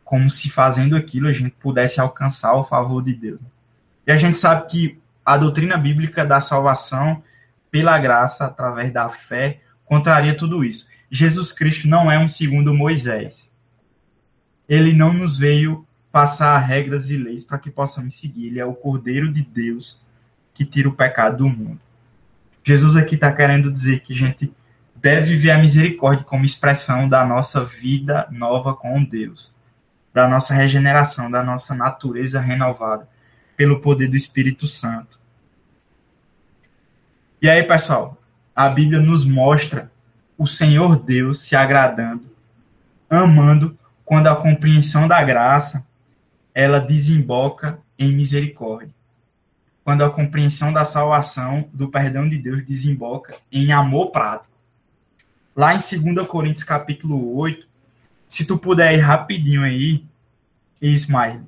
como 0.05 0.29
se 0.29 0.51
fazendo 0.51 0.97
aquilo 0.97 1.29
a 1.29 1.33
gente 1.33 1.51
pudesse 1.53 2.01
alcançar 2.01 2.55
o 2.55 2.65
favor 2.65 3.03
de 3.03 3.15
Deus. 3.15 3.41
E 4.07 4.13
a 4.13 4.17
gente 4.17 4.37
sabe 4.37 4.69
que 4.69 4.99
a 5.25 5.37
doutrina 5.37 5.77
bíblica 5.77 6.25
da 6.25 6.41
salvação 6.41 7.23
pela 7.71 7.99
graça, 7.99 8.45
através 8.45 8.93
da 8.93 9.09
fé, 9.09 9.61
contraria 9.85 10.37
tudo 10.37 10.65
isso. 10.65 10.87
Jesus 11.11 11.53
Cristo 11.53 11.89
não 11.89 12.11
é 12.11 12.19
um 12.19 12.29
segundo 12.29 12.75
Moisés. 12.75 13.51
Ele 14.69 14.93
não 14.93 15.13
nos 15.13 15.39
veio 15.39 15.87
passar 16.13 16.57
regras 16.59 17.11
e 17.11 17.17
leis 17.17 17.45
para 17.45 17.59
que 17.59 17.71
possamos 17.71 18.19
seguir. 18.19 18.47
Ele 18.47 18.61
é 18.61 18.65
o 18.65 18.75
Cordeiro 18.75 19.33
de 19.33 19.43
Deus 19.43 20.01
que 20.53 20.65
tira 20.65 20.89
o 20.89 20.95
pecado 20.95 21.39
do 21.39 21.49
mundo. 21.49 21.81
Jesus 22.63 22.97
aqui 22.97 23.17
está 23.17 23.33
querendo 23.33 23.73
dizer 23.73 24.01
que 24.01 24.13
a 24.13 24.17
gente 24.17 24.53
deve 25.05 25.37
ver 25.37 25.51
a 25.51 25.59
misericórdia 25.59 26.25
como 26.25 26.47
expressão 26.47 27.07
da 27.07 27.27
nossa 27.27 27.63
vida 27.63 28.27
nova 28.31 28.75
com 28.75 29.05
Deus, 29.05 29.53
da 30.15 30.27
nossa 30.27 30.55
regeneração, 30.55 31.31
da 31.31 31.43
nossa 31.43 31.75
natureza 31.75 32.41
renovada 32.41 33.07
pelo 33.55 33.81
poder 33.81 34.09
do 34.09 34.17
Espírito 34.17 34.67
Santo. 34.67 35.21
E 37.43 37.51
aí, 37.51 37.63
pessoal, 37.65 38.17
a 38.57 38.67
Bíblia 38.71 38.99
nos 38.99 39.27
mostra 39.27 39.93
o 40.39 40.47
Senhor 40.47 40.99
Deus 40.99 41.41
se 41.41 41.55
agradando, 41.55 42.25
amando, 43.11 43.77
quando 44.07 44.29
a 44.29 44.37
compreensão 44.37 45.07
da 45.07 45.23
graça 45.23 45.87
ela 46.55 46.81
desemboca 46.81 47.79
em 47.99 48.11
misericórdia. 48.11 48.95
Quando 49.85 50.03
a 50.03 50.09
compreensão 50.09 50.73
da 50.73 50.87
salvação, 50.87 51.69
do 51.75 51.91
perdão 51.91 52.27
de 52.27 52.39
Deus 52.39 52.65
desemboca 52.65 53.37
em 53.53 53.71
amor 53.71 54.11
prático 54.11 54.54
lá 55.55 55.75
em 55.75 55.79
2 55.79 56.27
Coríntios 56.27 56.65
capítulo 56.65 57.37
8, 57.37 57.67
se 58.29 58.45
tu 58.45 58.59
puder 58.59 58.95
ir 58.95 59.01
rapidinho 59.01 59.63
aí, 59.63 60.05
Ismael, 60.81 61.43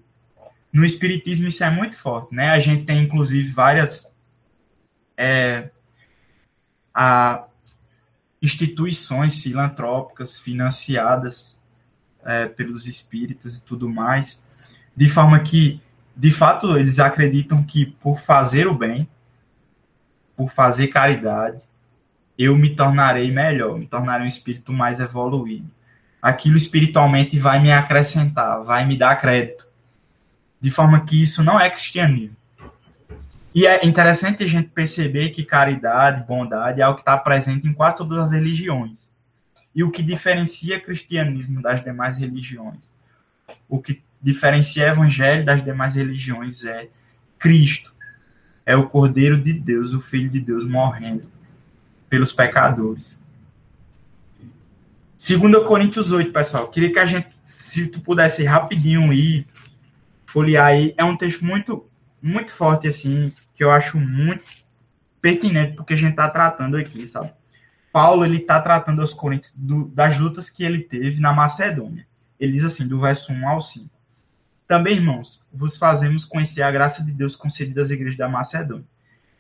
no 0.73 0.85
Espiritismo 0.85 1.49
isso 1.49 1.65
é 1.65 1.71
muito 1.71 1.97
forte, 1.97 2.35
né? 2.35 2.51
A 2.51 2.61
gente 2.61 2.85
tem, 2.85 3.03
inclusive, 3.03 3.51
várias 3.51 4.11
é, 5.17 5.71
a, 6.95 7.45
instituições 8.41 9.39
filantrópicas 9.39 10.39
financiadas 10.39 11.57
é, 12.25 12.47
pelos 12.47 12.87
espíritas 12.87 13.57
e 13.57 13.63
tudo 13.63 13.89
mais, 13.89 14.41
de 14.95 15.09
forma 15.09 15.41
que, 15.41 15.81
de 16.15 16.31
fato, 16.31 16.77
eles 16.79 16.99
acreditam 16.99 17.63
que 17.63 17.87
por 17.87 18.21
fazer 18.21 18.67
o 18.67 18.75
bem, 18.75 19.09
por 20.37 20.51
fazer 20.51 20.89
caridade, 20.89 21.61
eu 22.39 22.57
me 22.57 22.75
tornarei 22.75 23.31
melhor, 23.31 23.79
me 23.79 23.87
tornarei 23.87 24.27
um 24.27 24.29
espírito 24.29 24.73
mais 24.73 25.01
evoluído. 25.01 25.71
Aquilo 26.21 26.57
espiritualmente 26.57 27.39
vai 27.39 27.61
me 27.61 27.73
acrescentar, 27.73 28.63
vai 28.63 28.85
me 28.85 28.97
dar 28.97 29.17
crédito. 29.17 29.67
De 30.61 30.71
forma 30.71 31.05
que 31.05 31.23
isso 31.23 31.43
não 31.43 31.59
é 31.59 31.71
cristianismo. 31.71 32.37
E 33.55 33.67
é 33.67 33.87
interessante 33.87 34.43
a 34.43 34.47
gente 34.47 34.69
perceber 34.69 35.31
que 35.31 35.45
caridade, 35.45 36.27
bondade 36.27 36.81
é 36.81 36.85
algo 36.85 36.97
que 36.97 37.03
está 37.03 37.17
presente 37.17 37.67
em 37.67 37.73
quase 37.73 37.97
todas 37.97 38.19
as 38.19 38.33
religiões. 38.33 39.11
E 39.75 39.83
o 39.83 39.91
que 39.91 40.03
diferencia 40.03 40.81
cristianismo 40.81 41.63
das 41.63 41.83
demais 41.83 42.19
religiões, 42.19 42.93
o 43.69 43.81
que 43.81 44.03
diferencia 44.21 44.85
o 44.85 44.89
evangelho 44.89 45.45
das 45.45 45.65
demais 45.65 45.95
religiões 45.95 46.65
é 46.65 46.89
Cristo. 47.39 47.95
É 48.65 48.75
o 48.75 48.89
Cordeiro 48.89 49.41
de 49.41 49.53
Deus, 49.53 49.93
o 49.95 50.01
Filho 50.01 50.29
de 50.29 50.41
Deus 50.41 50.67
morrendo 50.67 51.36
pelos 52.09 52.33
pecadores. 52.33 53.19
2 55.17 55.67
Coríntios 55.67 56.11
8, 56.11 56.33
pessoal. 56.33 56.69
Queria 56.69 56.93
que 56.93 56.99
a 56.99 57.07
gente, 57.07 57.29
se 57.45 57.87
tu 57.87 58.01
pudesse 58.01 58.45
rapidinho 58.45 59.13
ir, 59.13 59.47
folhear 60.27 60.67
aí. 60.67 60.95
É 60.97 61.05
um 61.05 61.17
texto 61.17 61.45
muito, 61.45 61.89
muito 62.23 62.53
forte, 62.53 62.87
assim, 62.87 63.33
que 63.55 63.65
eu 63.65 63.71
acho 63.71 63.99
muito 63.99 64.45
pertinente 65.21 65.75
porque 65.75 65.95
a 65.95 65.97
gente 65.97 66.11
está 66.11 66.29
tratando 66.31 66.77
aqui, 66.77 67.07
sabe? 67.09 67.33
Paulo, 67.93 68.25
ele 68.25 68.37
está 68.37 68.61
tratando 68.61 69.03
Coríntios 69.15 69.55
do, 69.57 69.87
das 69.87 70.19
lutas 70.19 70.51
que 70.51 70.63
ele 70.63 70.81
teve 70.81 71.19
na 71.19 71.33
Macedônia. 71.33 72.07
Ele 72.39 72.53
diz 72.53 72.65
assim, 72.65 72.87
do 72.87 73.01
verso 73.01 73.33
1 73.33 73.49
ao 73.49 73.61
5. 73.61 73.89
Também, 74.69 74.97
irmãos, 74.97 75.41
vos 75.53 75.77
fazemos 75.77 76.25
conhecer 76.25 76.63
a 76.63 76.71
graça 76.71 77.03
de 77.03 77.11
Deus 77.11 77.35
concedida 77.35 77.83
às 77.83 77.91
igrejas 77.91 78.19
da 78.19 78.29
Macedônia. 78.29 78.85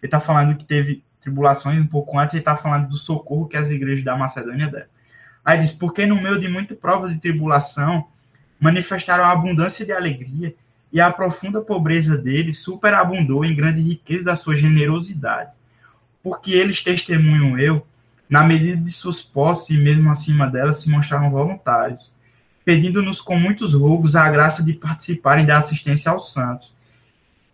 Ele 0.03 0.07
está 0.07 0.19
falando 0.19 0.57
que 0.57 0.65
teve 0.65 1.05
tribulações, 1.27 1.83
um 1.83 1.87
pouco 1.87 2.17
antes, 2.19 2.35
ele 2.35 2.41
está 2.41 2.57
falando 2.57 2.89
do 2.89 2.97
socorro 2.97 3.49
que 3.49 3.57
as 3.57 3.69
igrejas 3.69 4.05
da 4.05 4.17
Macedônia 4.17 4.69
deram. 4.69 4.87
Aí 5.45 5.61
diz, 5.61 5.73
porque 5.73 6.07
no 6.07 6.21
meio 6.21 6.41
de 6.41 6.49
muita 6.49 6.75
prova 6.75 7.09
de 7.09 7.19
tribulação, 7.19 8.07
manifestaram 8.61 9.25
a 9.25 9.33
abundância 9.33 9.85
de 9.85 9.93
alegria, 9.93 10.55
e 10.93 11.01
a 11.01 11.11
profunda 11.11 11.61
pobreza 11.61 12.17
deles 12.17 12.61
superabundou 12.61 13.45
em 13.45 13.55
grande 13.55 13.83
riqueza 13.83 14.25
da 14.25 14.37
sua 14.37 14.57
generosidade. 14.57 15.51
Porque 16.23 16.53
eles 16.53 16.83
testemunham 16.83 17.59
eu, 17.59 17.85
na 18.31 18.45
medida 18.45 18.77
de 18.77 18.91
suas 18.91 19.21
posses 19.21 19.71
e 19.71 19.79
mesmo 19.79 20.11
acima 20.11 20.47
delas 20.49 20.79
se 20.79 20.89
mostraram 20.89 21.31
voluntários, 21.31 22.11
pedindo-nos 22.65 23.21
com 23.21 23.39
muitos 23.39 23.75
rogos 23.75 24.15
a 24.15 24.31
graça 24.31 24.62
de 24.62 24.73
participarem 24.73 25.45
da 25.45 25.59
assistência 25.59 26.11
aos 26.11 26.33
santos. 26.33 26.73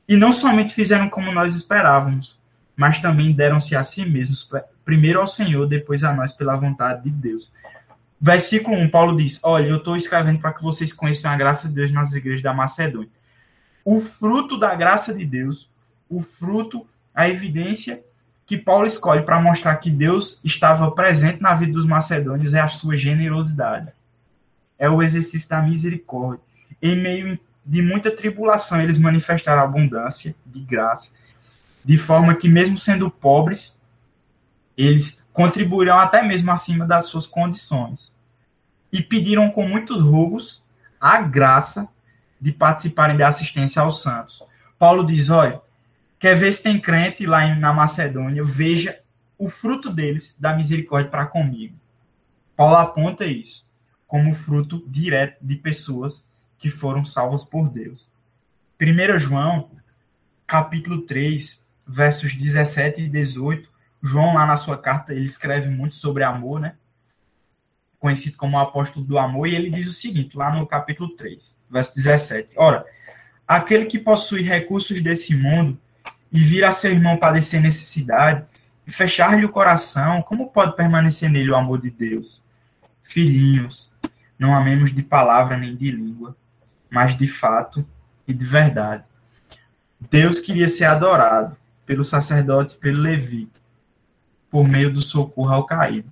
E 0.06 0.14
não 0.14 0.32
somente 0.32 0.74
fizeram 0.74 1.08
como 1.08 1.32
nós 1.32 1.54
esperávamos, 1.54 2.38
mas 2.76 3.00
também 3.00 3.32
deram-se 3.32 3.76
a 3.76 3.82
si 3.82 4.04
mesmos, 4.04 4.48
primeiro 4.84 5.20
ao 5.20 5.28
Senhor, 5.28 5.66
depois 5.66 6.02
a 6.04 6.12
nós, 6.12 6.32
pela 6.32 6.56
vontade 6.56 7.04
de 7.04 7.10
Deus. 7.10 7.50
Versículo 8.20 8.76
1, 8.76 8.88
Paulo 8.88 9.16
diz: 9.16 9.40
Olha, 9.42 9.66
eu 9.66 9.76
estou 9.76 9.96
escrevendo 9.96 10.38
para 10.38 10.52
que 10.52 10.62
vocês 10.62 10.92
conheçam 10.92 11.30
a 11.30 11.36
graça 11.36 11.68
de 11.68 11.74
Deus 11.74 11.92
nas 11.92 12.12
igrejas 12.12 12.42
da 12.42 12.54
Macedônia. 12.54 13.08
O 13.84 14.00
fruto 14.00 14.58
da 14.58 14.74
graça 14.74 15.12
de 15.12 15.24
Deus, 15.24 15.68
o 16.08 16.22
fruto, 16.22 16.86
a 17.14 17.28
evidência 17.28 18.02
que 18.46 18.56
Paulo 18.56 18.86
escolhe 18.86 19.22
para 19.22 19.40
mostrar 19.40 19.74
que 19.76 19.90
Deus 19.90 20.40
estava 20.44 20.90
presente 20.90 21.40
na 21.40 21.54
vida 21.54 21.72
dos 21.72 21.86
macedônios 21.86 22.54
é 22.54 22.60
a 22.60 22.68
sua 22.68 22.96
generosidade. 22.96 23.92
É 24.78 24.90
o 24.90 25.02
exercício 25.02 25.48
da 25.48 25.62
misericórdia. 25.62 26.44
Em 26.80 26.94
meio 26.94 27.38
de 27.64 27.80
muita 27.80 28.10
tribulação, 28.10 28.80
eles 28.80 28.98
manifestaram 28.98 29.62
abundância 29.62 30.34
de 30.44 30.60
graça, 30.60 31.10
de 31.84 31.98
forma 31.98 32.34
que, 32.34 32.48
mesmo 32.48 32.78
sendo 32.78 33.10
pobres, 33.10 33.76
eles 34.76 35.22
contribuíram 35.32 35.98
até 35.98 36.22
mesmo 36.22 36.50
acima 36.50 36.86
das 36.86 37.06
suas 37.06 37.26
condições. 37.26 38.12
E 38.92 39.02
pediram 39.02 39.50
com 39.50 39.66
muitos 39.66 40.00
rogos 40.00 40.62
a 41.00 41.20
graça 41.20 41.88
de 42.40 42.52
participarem 42.52 43.16
da 43.16 43.28
assistência 43.28 43.80
aos 43.82 44.02
santos. 44.02 44.42
Paulo 44.78 45.06
diz: 45.06 45.30
olha, 45.30 45.60
quer 46.18 46.36
ver 46.36 46.52
se 46.52 46.62
tem 46.62 46.80
crente 46.80 47.26
lá 47.26 47.54
na 47.54 47.72
Macedônia, 47.72 48.44
veja 48.44 48.98
o 49.38 49.48
fruto 49.48 49.90
deles 49.90 50.36
da 50.38 50.54
misericórdia 50.54 51.10
para 51.10 51.26
comigo. 51.26 51.76
Paulo 52.56 52.76
aponta 52.76 53.24
isso 53.24 53.66
como 54.06 54.34
fruto 54.34 54.84
direto 54.86 55.38
de 55.40 55.56
pessoas 55.56 56.28
que 56.58 56.68
foram 56.68 57.04
salvas 57.04 57.42
por 57.42 57.70
Deus. 57.70 58.06
1 58.80 59.18
João, 59.18 59.70
capítulo 60.46 61.02
3, 61.02 61.61
versos 61.86 62.34
17 62.34 63.02
e 63.02 63.08
18, 63.08 63.68
João, 64.02 64.34
lá 64.34 64.44
na 64.44 64.56
sua 64.56 64.76
carta, 64.76 65.12
ele 65.12 65.24
escreve 65.24 65.68
muito 65.70 65.94
sobre 65.94 66.24
amor, 66.24 66.60
né? 66.60 66.74
Conhecido 67.98 68.36
como 68.36 68.56
o 68.56 68.60
apóstolo 68.60 69.04
do 69.04 69.16
amor, 69.16 69.46
e 69.46 69.54
ele 69.54 69.70
diz 69.70 69.86
o 69.86 69.92
seguinte, 69.92 70.36
lá 70.36 70.52
no 70.52 70.66
capítulo 70.66 71.10
3, 71.10 71.56
verso 71.70 71.94
17: 71.94 72.50
Ora, 72.56 72.84
aquele 73.46 73.86
que 73.86 73.98
possui 73.98 74.42
recursos 74.42 75.00
desse 75.00 75.36
mundo 75.36 75.78
e 76.32 76.42
vir 76.42 76.64
a 76.64 76.72
seu 76.72 76.90
irmão 76.90 77.16
padecer 77.16 77.60
necessidade 77.60 78.44
e 78.84 78.90
fechar-lhe 78.90 79.44
o 79.44 79.50
coração, 79.50 80.20
como 80.22 80.50
pode 80.50 80.74
permanecer 80.74 81.30
nele 81.30 81.50
o 81.50 81.56
amor 81.56 81.80
de 81.80 81.90
Deus? 81.90 82.42
Filhinhos, 83.04 83.92
não 84.36 84.52
amemos 84.52 84.92
de 84.92 85.02
palavra 85.02 85.56
nem 85.56 85.76
de 85.76 85.92
língua, 85.92 86.36
mas 86.90 87.16
de 87.16 87.28
fato 87.28 87.86
e 88.26 88.34
de 88.34 88.44
verdade. 88.44 89.04
Deus 90.10 90.40
queria 90.40 90.68
ser 90.68 90.86
adorado 90.86 91.56
pelo 91.92 92.04
sacerdote 92.04 92.74
pelo 92.76 93.02
levita, 93.02 93.60
por 94.50 94.66
meio 94.66 94.90
do 94.90 95.02
socorro 95.02 95.52
ao 95.52 95.66
caído, 95.66 96.10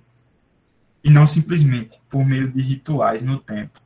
e 1.03 1.09
não 1.09 1.25
simplesmente 1.25 1.99
por 2.07 2.23
meio 2.23 2.51
de 2.51 2.61
rituais 2.61 3.23
no 3.23 3.39
templo. 3.39 3.81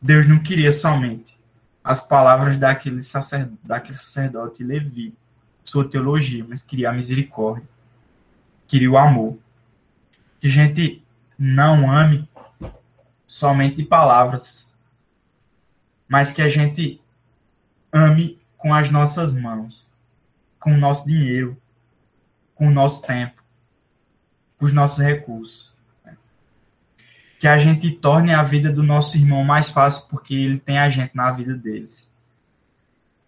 Deus 0.00 0.28
não 0.28 0.38
queria 0.38 0.70
somente 0.70 1.36
as 1.82 2.00
palavras 2.00 2.56
daquele, 2.60 3.02
sacerdote, 3.02 3.58
daquele 3.64 3.98
sacerdote 3.98 4.62
Levi, 4.62 5.12
sua 5.64 5.88
teologia, 5.88 6.46
mas 6.48 6.62
queria 6.62 6.90
a 6.90 6.92
misericórdia, 6.92 7.68
queria 8.68 8.92
o 8.92 8.96
amor. 8.96 9.36
Que 10.40 10.46
a 10.46 10.50
gente 10.50 11.02
não 11.36 11.90
ame 11.90 12.28
somente 13.26 13.82
palavras, 13.82 14.72
mas 16.08 16.30
que 16.30 16.40
a 16.40 16.48
gente 16.48 17.00
ame 17.92 18.38
com 18.56 18.72
as 18.72 18.92
nossas 18.92 19.32
mãos, 19.32 19.89
com 20.60 20.74
o 20.74 20.76
nosso 20.76 21.06
dinheiro, 21.06 21.56
com 22.54 22.68
o 22.68 22.70
nosso 22.70 23.02
tempo, 23.02 23.42
com 24.58 24.66
os 24.66 24.72
nossos 24.72 25.02
recursos. 25.02 25.72
Né? 26.04 26.16
Que 27.40 27.48
a 27.48 27.58
gente 27.58 27.90
torne 27.90 28.34
a 28.34 28.42
vida 28.42 28.70
do 28.70 28.82
nosso 28.82 29.16
irmão 29.16 29.42
mais 29.42 29.70
fácil 29.70 30.06
porque 30.08 30.34
ele 30.34 30.60
tem 30.60 30.78
a 30.78 30.90
gente 30.90 31.16
na 31.16 31.32
vida 31.32 31.54
deles. 31.54 32.08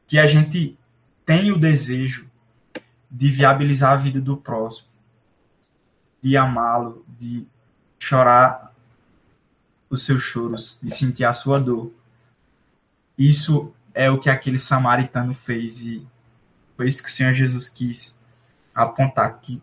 Que 0.06 0.18
a 0.18 0.26
gente 0.26 0.78
tenha 1.24 1.54
o 1.54 1.58
desejo 1.58 2.30
de 3.10 3.30
viabilizar 3.30 3.92
a 3.92 3.96
vida 3.96 4.20
do 4.20 4.36
próximo, 4.36 4.88
de 6.22 6.36
amá-lo, 6.36 7.04
de 7.18 7.46
chorar 7.98 8.74
os 9.88 10.04
seus 10.04 10.22
choros, 10.22 10.78
de 10.82 10.90
sentir 10.90 11.24
a 11.24 11.32
sua 11.32 11.58
dor. 11.58 11.92
Isso 13.16 13.72
é 13.94 14.10
o 14.10 14.18
que 14.18 14.28
aquele 14.28 14.58
samaritano 14.58 15.34
fez 15.34 15.80
e 15.80 16.06
foi 16.82 16.88
isso 16.88 17.00
que 17.00 17.10
o 17.10 17.12
Senhor 17.12 17.32
Jesus 17.32 17.68
quis 17.68 18.12
apontar 18.74 19.26
aqui 19.26 19.62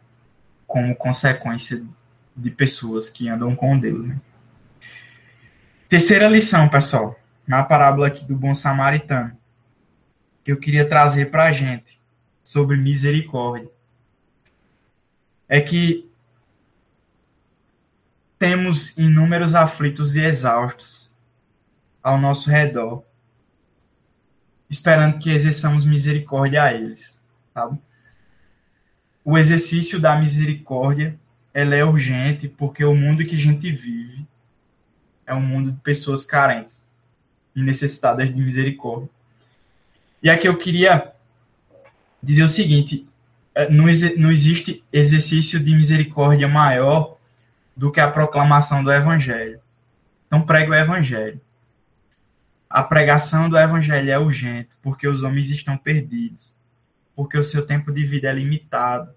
como 0.66 0.96
consequência 0.96 1.86
de 2.34 2.50
pessoas 2.50 3.10
que 3.10 3.28
andam 3.28 3.54
com 3.58 3.78
Deus. 3.78 4.08
Né? 4.08 4.22
Terceira 5.90 6.30
lição, 6.30 6.70
pessoal, 6.70 7.20
na 7.46 7.62
parábola 7.62 8.08
aqui 8.08 8.24
do 8.24 8.38
bom 8.38 8.56
samaritano, 8.56 9.38
que 10.46 10.52
eu 10.54 10.58
queria 10.58 10.88
trazer 10.88 11.30
para 11.30 11.48
a 11.48 11.52
gente 11.52 12.00
sobre 12.42 12.78
misericórdia, 12.78 13.70
é 15.50 15.60
que 15.60 16.10
temos 18.38 18.98
inúmeros 18.98 19.54
aflitos 19.54 20.16
e 20.16 20.22
exaustos 20.22 21.14
ao 22.02 22.18
nosso 22.18 22.50
redor, 22.50 23.04
esperando 24.70 25.20
que 25.20 25.30
exerçamos 25.30 25.86
misericórdia 25.86 26.64
a 26.64 26.74
eles, 26.74 27.18
sabe? 27.54 27.80
o 29.30 29.38
exercício 29.38 30.00
da 30.00 30.16
misericórdia 30.16 31.16
ela 31.54 31.76
é 31.76 31.86
urgente 31.86 32.48
porque 32.48 32.84
o 32.84 32.96
mundo 32.96 33.24
que 33.24 33.36
a 33.36 33.40
gente 33.40 33.72
vive 33.72 34.26
é 35.26 35.36
um 35.36 35.42
mundo 35.42 35.72
de 35.72 35.80
pessoas 35.82 36.26
carentes 36.26 36.84
e 37.56 37.62
necessitadas 37.62 38.34
de 38.34 38.42
misericórdia. 38.42 39.08
E 40.24 40.32
aqui 40.32 40.48
eu 40.48 40.58
queria 40.58 41.12
dizer 42.24 42.42
o 42.42 42.50
seguinte: 42.50 43.08
é, 43.54 43.70
não, 43.70 43.86
não 44.18 44.32
existe 44.32 44.84
exercício 44.92 45.60
de 45.60 45.76
misericórdia 45.76 46.48
maior 46.48 47.18
do 47.78 47.92
que 47.92 48.00
a 48.00 48.10
proclamação 48.10 48.84
do 48.84 48.92
Evangelho. 48.92 49.60
Então 50.26 50.42
pregue 50.42 50.72
o 50.72 50.76
Evangelho. 50.76 51.40
A 52.70 52.84
pregação 52.84 53.50
do 53.50 53.58
Evangelho 53.58 54.12
é 54.12 54.20
urgente 54.20 54.70
porque 54.82 55.08
os 55.08 55.24
homens 55.24 55.50
estão 55.50 55.76
perdidos, 55.76 56.54
porque 57.16 57.38
o 57.38 57.44
seu 57.44 57.66
tempo 57.66 57.92
de 57.92 58.06
vida 58.06 58.30
é 58.30 58.34
limitado, 58.34 59.12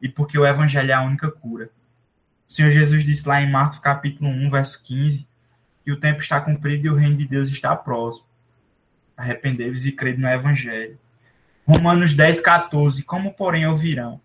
e 0.00 0.08
porque 0.08 0.38
o 0.38 0.46
evangelho 0.46 0.90
é 0.90 0.94
a 0.94 1.02
única 1.02 1.30
cura. 1.30 1.70
O 2.48 2.52
Senhor 2.52 2.70
Jesus 2.70 3.04
disse 3.04 3.26
lá 3.26 3.40
em 3.40 3.50
Marcos 3.50 3.78
capítulo 3.78 4.30
1, 4.30 4.50
verso 4.50 4.82
15, 4.82 5.26
que 5.84 5.92
o 5.92 5.98
tempo 5.98 6.20
está 6.20 6.40
cumprido 6.40 6.86
e 6.86 6.90
o 6.90 6.94
reino 6.94 7.16
de 7.16 7.26
Deus 7.26 7.50
está 7.50 7.74
próximo. 7.74 8.26
Arrependei-vos 9.16 9.84
e 9.84 9.92
crede 9.92 10.20
no 10.20 10.28
evangelho. 10.28 10.98
Romanos 11.66 12.14
10, 12.14 12.40
14. 12.40 13.02
Como, 13.02 13.34
porém, 13.34 13.66
ouvirão 13.66 14.20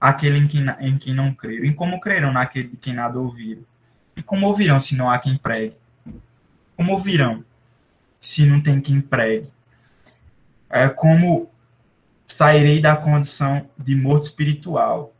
aquele 0.00 0.38
em 0.38 0.46
quem, 0.46 0.66
em 0.80 0.98
quem 0.98 1.14
não 1.14 1.32
creram? 1.32 1.64
E 1.64 1.74
como 1.74 2.00
crerão 2.00 2.32
naquele 2.32 2.68
de 2.68 2.76
quem 2.76 2.94
nada 2.94 3.18
ouviram? 3.18 3.62
E 4.16 4.22
como 4.22 4.46
ouvirão 4.46 4.78
se 4.78 4.94
não 4.94 5.10
há 5.10 5.18
quem 5.18 5.36
pregue? 5.36 5.74
Como 6.76 6.92
ouvirão 6.92 7.44
se 8.20 8.44
não 8.44 8.60
tem 8.60 8.80
quem 8.80 9.00
pregue? 9.00 9.48
É 10.68 10.88
como 10.88 11.50
sairei 12.26 12.80
da 12.80 12.94
condição 12.94 13.68
de 13.76 13.94
morto 13.94 14.24
espiritual, 14.24 15.14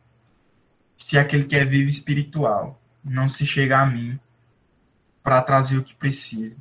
se 0.97 1.17
aquele 1.17 1.43
que 1.43 1.55
é 1.55 1.65
vivo 1.65 1.89
espiritual 1.89 2.79
não 3.03 3.27
se 3.27 3.45
chegar 3.45 3.81
a 3.81 3.85
mim 3.85 4.19
para 5.23 5.41
trazer 5.41 5.77
o 5.77 5.83
que 5.83 5.95
precisa. 5.95 6.55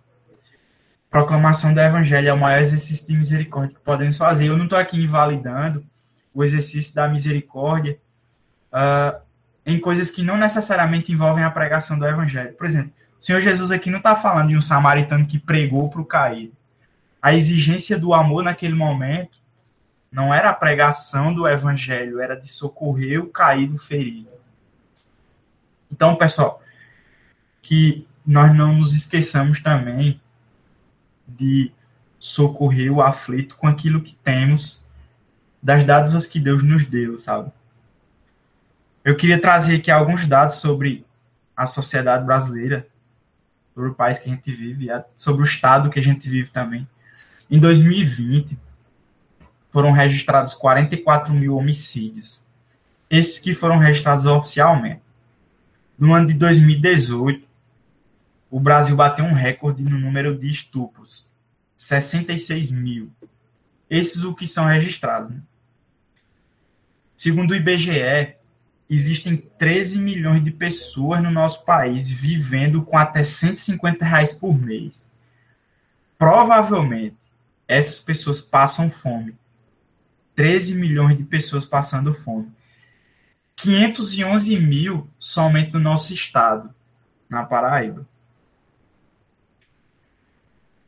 Proclamação 1.11 1.74
do 1.74 1.81
Evangelho 1.81 2.29
é 2.29 2.33
o 2.33 2.38
maior 2.38 2.62
exercício 2.62 3.07
de 3.07 3.16
misericórdia 3.16 3.74
que 3.74 3.85
podemos 3.85 4.16
fazer. 4.16 4.46
Eu 4.46 4.57
não 4.57 4.64
estou 4.64 4.79
aqui 4.79 4.96
invalidando 4.96 5.85
o 6.33 6.44
exercício 6.44 6.94
da 6.94 7.09
misericórdia 7.09 7.98
uh, 8.72 9.20
em 9.66 9.79
coisas 9.81 10.11
que 10.11 10.22
não 10.22 10.37
necessariamente 10.37 11.12
envolvem 11.12 11.44
a 11.44 11.50
pregação 11.50 11.98
do 11.98 12.07
Evangelho. 12.07 12.53
Por 12.55 12.66
exemplo, 12.66 12.92
o 13.20 13.24
Senhor 13.24 13.40
Jesus 13.40 13.70
aqui 13.70 13.90
não 13.90 13.98
está 13.98 14.16
falando 14.16 14.48
de 14.48 14.56
um 14.56 14.62
samaritano 14.62 15.26
que 15.26 15.38
pregou 15.38 15.90
para 15.90 16.00
o 16.00 16.06
caído. 16.06 16.54
A 17.20 17.35
exigência 17.35 17.98
do 17.98 18.14
amor 18.14 18.42
naquele 18.42 18.74
momento 18.74 19.38
não 20.11 20.33
era 20.33 20.50
a 20.50 20.54
pregação 20.54 21.33
do 21.33 21.46
evangelho, 21.46 22.20
era 22.20 22.35
de 22.35 22.48
socorrer 22.48 23.22
o 23.22 23.28
caído 23.28 23.78
ferido. 23.78 24.30
Então, 25.92 26.16
pessoal, 26.16 26.62
que 27.62 28.06
nós 28.24 28.56
não 28.56 28.74
nos 28.74 28.94
esqueçamos 28.94 29.62
também 29.62 30.20
de 31.28 31.72
socorrer 32.18 32.92
o 32.92 33.02
aflito 33.02 33.56
com 33.56 33.66
aquilo 33.66 34.02
que 34.02 34.14
temos 34.24 34.85
das 35.62 35.85
dádivas 35.85 36.26
que 36.26 36.40
Deus 36.40 36.62
nos 36.62 36.87
deu, 36.87 37.18
sabe? 37.18 37.52
Eu 39.04 39.16
queria 39.16 39.40
trazer 39.40 39.76
aqui 39.76 39.90
alguns 39.90 40.26
dados 40.26 40.56
sobre 40.56 41.04
a 41.56 41.66
sociedade 41.66 42.24
brasileira, 42.24 42.87
sobre 43.81 43.88
o 43.88 43.95
país 43.95 44.19
que 44.19 44.29
a 44.29 44.35
gente 44.35 44.55
vive, 44.55 44.88
sobre 45.16 45.43
o 45.43 45.45
estado 45.45 45.88
que 45.88 45.99
a 45.99 46.03
gente 46.03 46.29
vive 46.29 46.51
também. 46.51 46.87
Em 47.51 47.59
2020, 47.59 48.59
foram 49.73 49.90
registrados 49.90 50.55
44 50.55 51.33
mil 51.33 51.57
homicídios. 51.57 52.38
Esses 53.09 53.38
que 53.38 53.55
foram 53.55 53.79
registrados 53.79 54.27
oficialmente. 54.27 55.01
No 55.99 56.12
ano 56.14 56.29
de 56.29 56.35
2018, 56.35 57.49
o 58.51 58.61
Brasil 58.61 58.95
bateu 58.95 59.25
um 59.25 59.33
recorde 59.33 59.83
no 59.83 59.99
número 59.99 60.37
de 60.37 60.51
estupros, 60.51 61.27
66 61.77 62.71
mil. 62.71 63.11
Esses 63.88 64.23
o 64.23 64.35
que 64.35 64.47
são 64.47 64.66
registrados. 64.66 65.31
Né? 65.31 65.40
Segundo 67.16 67.53
o 67.53 67.57
IBGE, 67.57 68.35
existem 68.90 69.37
13 69.37 70.00
milhões 70.00 70.44
de 70.44 70.50
pessoas 70.50 71.22
no 71.22 71.31
nosso 71.31 71.64
país 71.64 72.11
vivendo 72.11 72.83
com 72.83 72.98
até 72.98 73.22
150 73.22 74.05
reais 74.05 74.33
por 74.33 74.53
mês. 74.53 75.09
Provavelmente, 76.18 77.16
essas 77.68 78.00
pessoas 78.00 78.40
passam 78.40 78.90
fome. 78.90 79.38
13 80.35 80.74
milhões 80.74 81.16
de 81.16 81.22
pessoas 81.22 81.64
passando 81.64 82.12
fome. 82.12 82.50
511 83.55 84.59
mil 84.59 85.09
somente 85.18 85.72
no 85.72 85.79
nosso 85.79 86.12
estado, 86.12 86.74
na 87.29 87.44
Paraíba. 87.44 88.09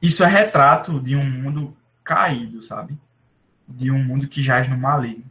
Isso 0.00 0.24
é 0.24 0.26
retrato 0.26 0.98
de 0.98 1.14
um 1.14 1.24
mundo 1.24 1.76
caído, 2.02 2.62
sabe? 2.62 2.98
De 3.68 3.92
um 3.92 4.02
mundo 4.02 4.26
que 4.26 4.42
jaz 4.42 4.68
no 4.68 4.76
maligno. 4.76 5.30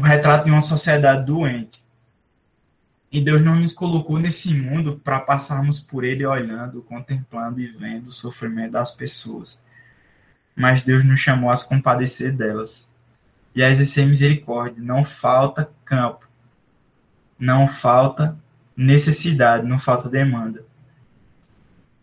Um 0.00 0.02
retrato 0.02 0.46
de 0.46 0.50
uma 0.50 0.62
sociedade 0.62 1.26
doente. 1.26 1.84
E 3.12 3.20
Deus 3.20 3.42
não 3.42 3.56
nos 3.56 3.74
colocou 3.74 4.18
nesse 4.18 4.54
mundo 4.54 4.98
para 5.04 5.20
passarmos 5.20 5.78
por 5.78 6.04
ele 6.04 6.24
olhando, 6.24 6.80
contemplando 6.80 7.60
e 7.60 7.66
vendo 7.66 8.06
o 8.06 8.10
sofrimento 8.10 8.72
das 8.72 8.92
pessoas. 8.92 9.60
Mas 10.56 10.80
Deus 10.80 11.04
nos 11.04 11.20
chamou 11.20 11.50
a 11.50 11.56
se 11.58 11.68
compadecer 11.68 12.32
delas 12.32 12.88
e 13.54 13.62
a 13.62 13.68
exercer 13.68 14.06
misericórdia. 14.06 14.82
Não 14.82 15.04
falta 15.04 15.70
campo, 15.84 16.26
não 17.38 17.68
falta 17.68 18.34
necessidade, 18.74 19.66
não 19.66 19.78
falta 19.78 20.08
demanda. 20.08 20.64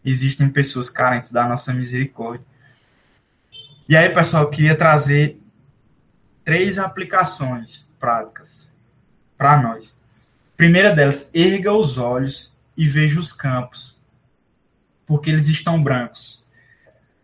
Existem 0.06 0.48
pessoas 0.52 0.88
carentes 0.88 1.32
da 1.32 1.48
nossa 1.48 1.74
misericórdia. 1.74 2.46
E 3.90 3.98
aí, 3.98 4.08
pessoal, 4.10 4.44
eu 4.44 4.52
queria 4.52 4.78
trazer 4.78 5.42
três 6.46 6.78
aplicações 6.78 7.87
práticas 8.00 8.74
para 9.38 9.62
nós. 9.62 9.98
Primeira 10.56 10.96
delas, 10.96 11.30
erga 11.34 11.72
os 11.72 11.98
olhos 11.98 12.56
e 12.76 12.88
veja 12.88 13.20
os 13.20 13.32
campos, 13.32 13.96
porque 15.06 15.30
eles 15.30 15.48
estão 15.48 15.82
brancos. 15.82 16.44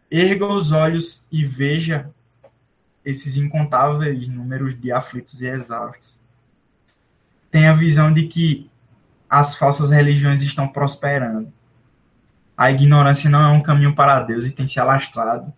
Erga 0.10 0.46
os 0.46 0.72
olhos 0.72 1.26
e 1.32 1.44
veja 1.44 2.10
esses 3.04 3.36
incontáveis 3.36 4.28
números 4.28 4.80
de 4.80 4.92
aflitos 4.92 5.42
e 5.42 5.48
exaustos. 5.48 6.16
Tem 7.50 7.68
a 7.68 7.74
visão 7.74 8.14
de 8.14 8.28
que 8.28 8.70
as 9.30 9.56
falsas 9.56 9.90
religiões 9.90 10.42
estão 10.42 10.68
prosperando. 10.68 11.52
A 12.56 12.72
ignorância 12.72 13.30
não 13.30 13.42
é 13.42 13.48
um 13.48 13.64
caminho 13.64 13.96
para 13.96 14.22
Deus 14.22 14.46
e 14.46 14.52
tem 14.52 14.68
se 14.68 14.80
alastrado. 14.80 15.52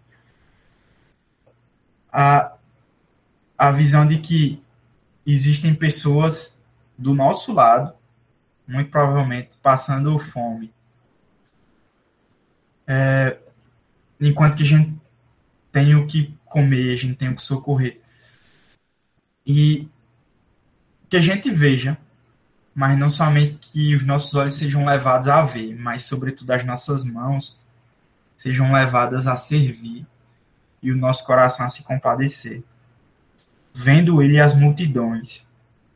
A, 2.12 2.54
a 3.58 3.72
visão 3.72 4.08
de 4.08 4.18
que 4.20 4.64
existem 5.26 5.74
pessoas 5.74 6.60
do 6.98 7.14
nosso 7.14 7.52
lado, 7.52 7.94
muito 8.68 8.90
provavelmente 8.90 9.52
passando 9.62 10.18
fome. 10.20 10.74
É, 12.88 13.38
enquanto 14.20 14.58
que 14.58 14.64
a 14.64 14.66
gente 14.66 14.96
tem 15.72 15.96
o 15.96 16.08
que 16.08 16.38
comer, 16.46 16.94
a 16.94 16.96
gente 16.96 17.16
tem 17.16 17.30
o 17.30 17.36
que 17.36 17.42
socorrer. 17.42 18.00
E 19.46 19.88
que 21.10 21.18
a 21.18 21.22
gente 21.22 21.52
veja, 21.52 21.98
mas 22.74 22.98
não 22.98 23.10
somente 23.10 23.58
que 23.58 23.96
os 23.96 24.06
nossos 24.06 24.34
olhos 24.36 24.56
sejam 24.56 24.86
levados 24.86 25.28
a 25.28 25.44
ver, 25.44 25.76
mas 25.76 26.04
sobretudo 26.04 26.52
as 26.52 26.66
nossas 26.66 27.04
mãos 27.04 27.60
sejam 28.36 28.72
levadas 28.72 29.28
a 29.28 29.38
servir 29.38 30.06
e 30.82 30.92
o 30.92 30.98
nosso 30.98 31.26
coração 31.26 31.66
a 31.66 31.70
se 31.70 31.84
compadecer. 31.84 32.64
Vendo 33.78 34.24
ele 34.24 34.40
as 34.40 34.56
multidões, 34.56 35.46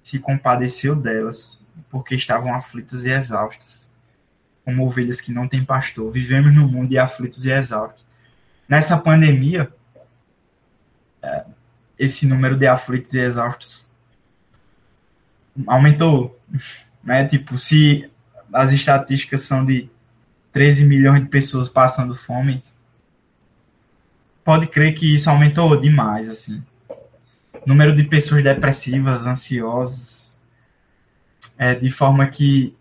se 0.04 0.20
compadeceu 0.20 0.98
delas, 0.98 1.58
porque 1.90 2.14
estavam 2.14 2.54
aflitas 2.54 3.06
e 3.06 3.10
exaustas, 3.10 3.88
como 4.66 4.86
ovelhas 4.86 5.22
que 5.22 5.32
não 5.32 5.48
têm 5.48 5.64
pastor. 5.64 6.12
Vivemos 6.12 6.54
no 6.54 6.68
mundo 6.68 6.90
de 6.90 6.98
aflitos 6.98 7.46
e 7.46 7.50
exaustos. 7.50 8.06
Nessa 8.68 8.98
pandemia, 8.98 9.72
é, 11.22 11.46
esse 11.98 12.26
número 12.28 12.58
de 12.58 12.68
aflitos 12.68 13.14
e 13.14 13.20
exaustos 13.20 13.88
aumentou, 15.66 16.38
né? 17.02 17.26
Tipo, 17.30 17.58
se 17.58 18.12
as 18.52 18.74
estatísticas 18.74 19.44
são 19.44 19.66
de 19.66 19.90
13 20.52 20.84
milhões 20.84 21.24
de 21.24 21.30
pessoas 21.30 21.70
passando 21.70 22.14
fome, 22.14 22.62
pode 24.44 24.68
crer 24.68 24.96
que 24.96 25.16
isso 25.16 25.30
aumentou 25.30 25.80
demais, 25.80 26.28
assim. 26.30 26.62
Número 27.66 27.96
de 27.96 28.04
pessoas 28.04 28.44
depressivas, 28.44 29.26
ansiosas, 29.26 30.38
é, 31.58 31.76
de 31.76 31.92
forma 31.92 32.26
que 32.28 32.76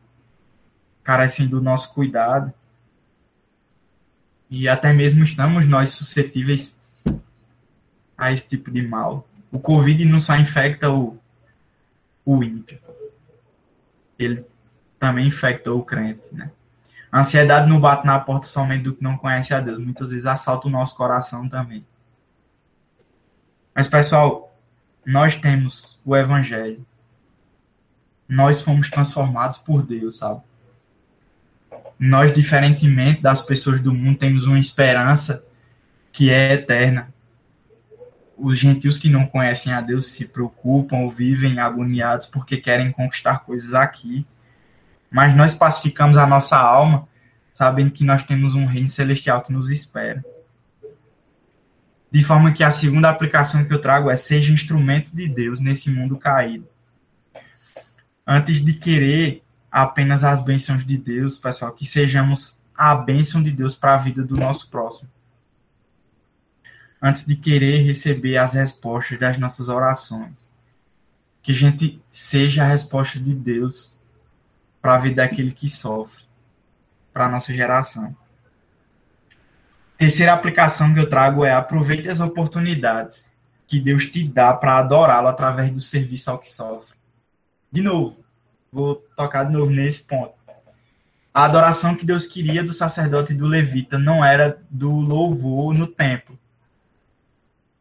carecem 1.03 1.47
do 1.49 1.61
nosso 1.61 1.93
cuidado. 1.93 2.53
E 4.51 4.69
até 4.69 4.93
mesmo 4.93 5.25
estamos 5.25 5.67
nós 5.67 5.91
suscetíveis 5.91 6.79
a 8.17 8.33
esse 8.33 8.49
tipo 8.49 8.71
de 8.71 8.83
mal. 8.83 9.29
O 9.51 9.59
Covid 9.59 10.05
não 10.05 10.21
só 10.21 10.37
infecta 10.37 10.91
o, 10.91 11.19
o 12.25 12.43
ímpio, 12.43 12.79
ele 14.19 14.45
também 14.99 15.29
infectou 15.29 15.79
o 15.79 15.85
crente, 15.85 16.23
né? 16.33 16.51
A 17.11 17.21
ansiedade 17.21 17.69
não 17.71 17.81
bate 17.81 18.07
na 18.07 18.21
porta 18.21 18.47
somente 18.47 18.83
do 18.83 18.95
que 18.95 19.03
não 19.03 19.17
conhece 19.17 19.55
a 19.55 19.61
Deus, 19.61 19.79
muitas 19.79 20.11
vezes 20.11 20.27
assalta 20.27 20.69
o 20.69 20.71
nosso 20.71 20.95
coração 20.95 21.49
também. 21.49 21.87
Mas, 23.75 23.89
pessoal, 23.89 24.48
nós 25.09 25.35
temos 25.35 25.99
o 26.05 26.15
Evangelho. 26.15 26.85
Nós 28.29 28.61
fomos 28.61 28.91
transformados 28.91 29.57
por 29.57 29.83
Deus, 29.83 30.19
sabe? 30.19 30.43
Nós, 31.99 32.33
diferentemente 32.35 33.23
das 33.23 33.43
pessoas 33.43 33.81
do 33.81 33.93
mundo, 33.93 34.19
temos 34.19 34.45
uma 34.45 34.59
esperança 34.59 35.45
que 36.13 36.31
é 36.31 36.53
eterna 36.53 37.13
os 38.39 38.59
gentios 38.59 38.99
que 38.99 39.09
não 39.09 39.27
conhecem 39.27 39.73
a 39.73 39.81
Deus 39.81 40.07
se 40.07 40.27
preocupam 40.27 40.99
ou 40.99 41.11
vivem 41.11 41.59
agoniados 41.59 42.29
porque 42.29 42.57
querem 42.57 42.93
conquistar 42.93 43.41
coisas 43.41 43.75
aqui. 43.75 44.25
Mas 45.11 45.35
nós 45.35 45.55
pacificamos 45.55 46.17
a 46.17 46.27
nossa 46.27 46.57
alma, 46.57 47.09
sabendo 47.53 47.91
que 47.91 48.05
nós 48.05 48.23
temos 48.23 48.55
um 48.55 48.67
reino 48.67 48.89
celestial 48.89 49.43
que 49.43 49.53
nos 49.53 49.71
espera. 49.71 50.25
De 52.11 52.25
forma 52.25 52.53
que 52.53 52.65
a 52.65 52.71
segunda 52.71 53.11
aplicação 53.11 53.65
que 53.65 53.73
eu 53.73 53.81
trago 53.81 54.11
é 54.11 54.17
seja 54.17 54.53
instrumento 54.53 55.15
de 55.15 55.29
Deus 55.29 55.61
nesse 55.61 55.91
mundo 55.91 56.17
caído. 56.17 56.67
Antes 58.27 58.65
de 58.65 58.75
querer 58.75 59.43
apenas 59.71 60.25
as 60.25 60.43
bênçãos 60.43 60.87
de 60.87 60.97
Deus, 60.97 61.37
pessoal, 61.37 61.73
que 61.73 61.87
sejamos 61.87 62.61
a 62.75 62.95
bênção 62.95 63.43
de 63.43 63.51
Deus 63.51 63.77
para 63.77 63.95
a 63.95 63.99
vida 63.99 64.23
do 64.23 64.37
nosso 64.37 64.71
próximo 64.71 65.09
antes 67.01 67.25
de 67.25 67.37
querer 67.37 67.85
receber 67.85 68.37
as 68.37 68.53
respostas 68.53 69.19
das 69.19 69.39
nossas 69.39 69.69
orações. 69.69 70.47
Que 71.43 71.53
a 71.53 71.55
gente 71.55 72.03
seja 72.11 72.65
a 72.65 72.69
resposta 72.69 73.19
de 73.19 73.35
Deus 73.35 73.97
para 74.83 74.95
a 74.95 74.99
vida 74.99 75.17
daquele 75.17 75.53
que 75.53 75.71
sofre, 75.71 76.25
para 77.13 77.27
a 77.27 77.29
nossa 77.29 77.55
geração. 77.55 78.15
Terceira 79.99 80.33
aplicação 80.33 80.95
que 80.95 81.01
eu 81.01 81.11
trago 81.11 81.45
é 81.45 81.53
aproveite 81.53 82.09
as 82.09 82.21
oportunidades 82.21 83.29
que 83.67 83.81
Deus 83.81 84.07
te 84.07 84.23
dá 84.23 84.55
para 84.55 84.79
adorá-lo 84.79 85.27
através 85.27 85.73
do 85.73 85.81
serviço 85.81 86.31
ao 86.31 86.39
que 86.39 86.49
sofre. 86.49 86.97
De 87.71 87.83
novo, 87.83 88.25
vou 88.73 88.95
tocar 89.17 89.43
de 89.43 89.53
novo 89.53 89.73
nesse 89.73 90.05
ponto. 90.05 90.39
A 91.35 91.45
adoração 91.45 91.97
que 91.97 92.07
Deus 92.07 92.27
queria 92.27 92.63
do 92.63 92.73
sacerdote 92.73 93.33
e 93.33 93.37
do 93.37 93.47
levita 93.49 93.99
não 93.99 94.25
era 94.25 94.63
do 94.71 94.89
louvor 94.93 95.75
no 95.75 95.89
templo, 95.89 96.39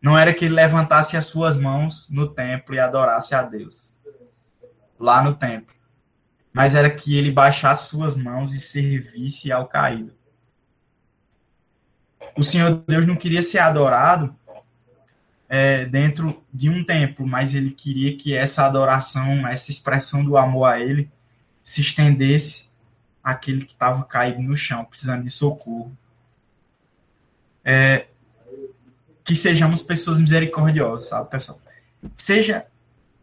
não 0.02 0.18
era 0.18 0.34
que 0.34 0.46
ele 0.46 0.56
levantasse 0.56 1.16
as 1.16 1.26
suas 1.28 1.56
mãos 1.56 2.08
no 2.10 2.28
templo 2.28 2.74
e 2.74 2.80
adorasse 2.80 3.36
a 3.36 3.44
Deus, 3.44 3.94
lá 5.00 5.22
no 5.22 5.36
templo, 5.36 5.76
mas 6.52 6.74
era 6.74 6.90
que 6.90 7.16
ele 7.16 7.32
baixasse 7.32 7.90
suas 7.90 8.16
mãos 8.16 8.56
e 8.56 8.60
servisse 8.60 9.52
ao 9.52 9.68
caído. 9.68 10.17
O 12.38 12.44
Senhor 12.44 12.84
Deus 12.88 13.06
não 13.06 13.16
queria 13.16 13.42
ser 13.42 13.60
adorado 13.60 14.36
é, 15.50 15.86
dentro 15.86 16.44
de 16.54 16.70
um 16.70 16.84
templo, 16.84 17.26
mas 17.26 17.56
ele 17.56 17.72
queria 17.72 18.16
que 18.16 18.36
essa 18.36 18.66
adoração, 18.66 19.48
essa 19.48 19.72
expressão 19.72 20.24
do 20.24 20.38
amor 20.38 20.66
a 20.66 20.80
ele, 20.80 21.10
se 21.64 21.82
estendesse 21.82 22.70
àquele 23.24 23.66
que 23.66 23.74
estava 23.74 24.04
caído 24.04 24.42
no 24.42 24.56
chão, 24.56 24.86
precisando 24.86 25.24
de 25.24 25.30
socorro. 25.30 25.92
É, 27.64 28.06
que 29.24 29.36
sejamos 29.36 29.82
pessoas 29.82 30.20
misericordiosas, 30.20 31.10
sabe, 31.10 31.30
pessoal? 31.30 31.60
Seja 32.16 32.66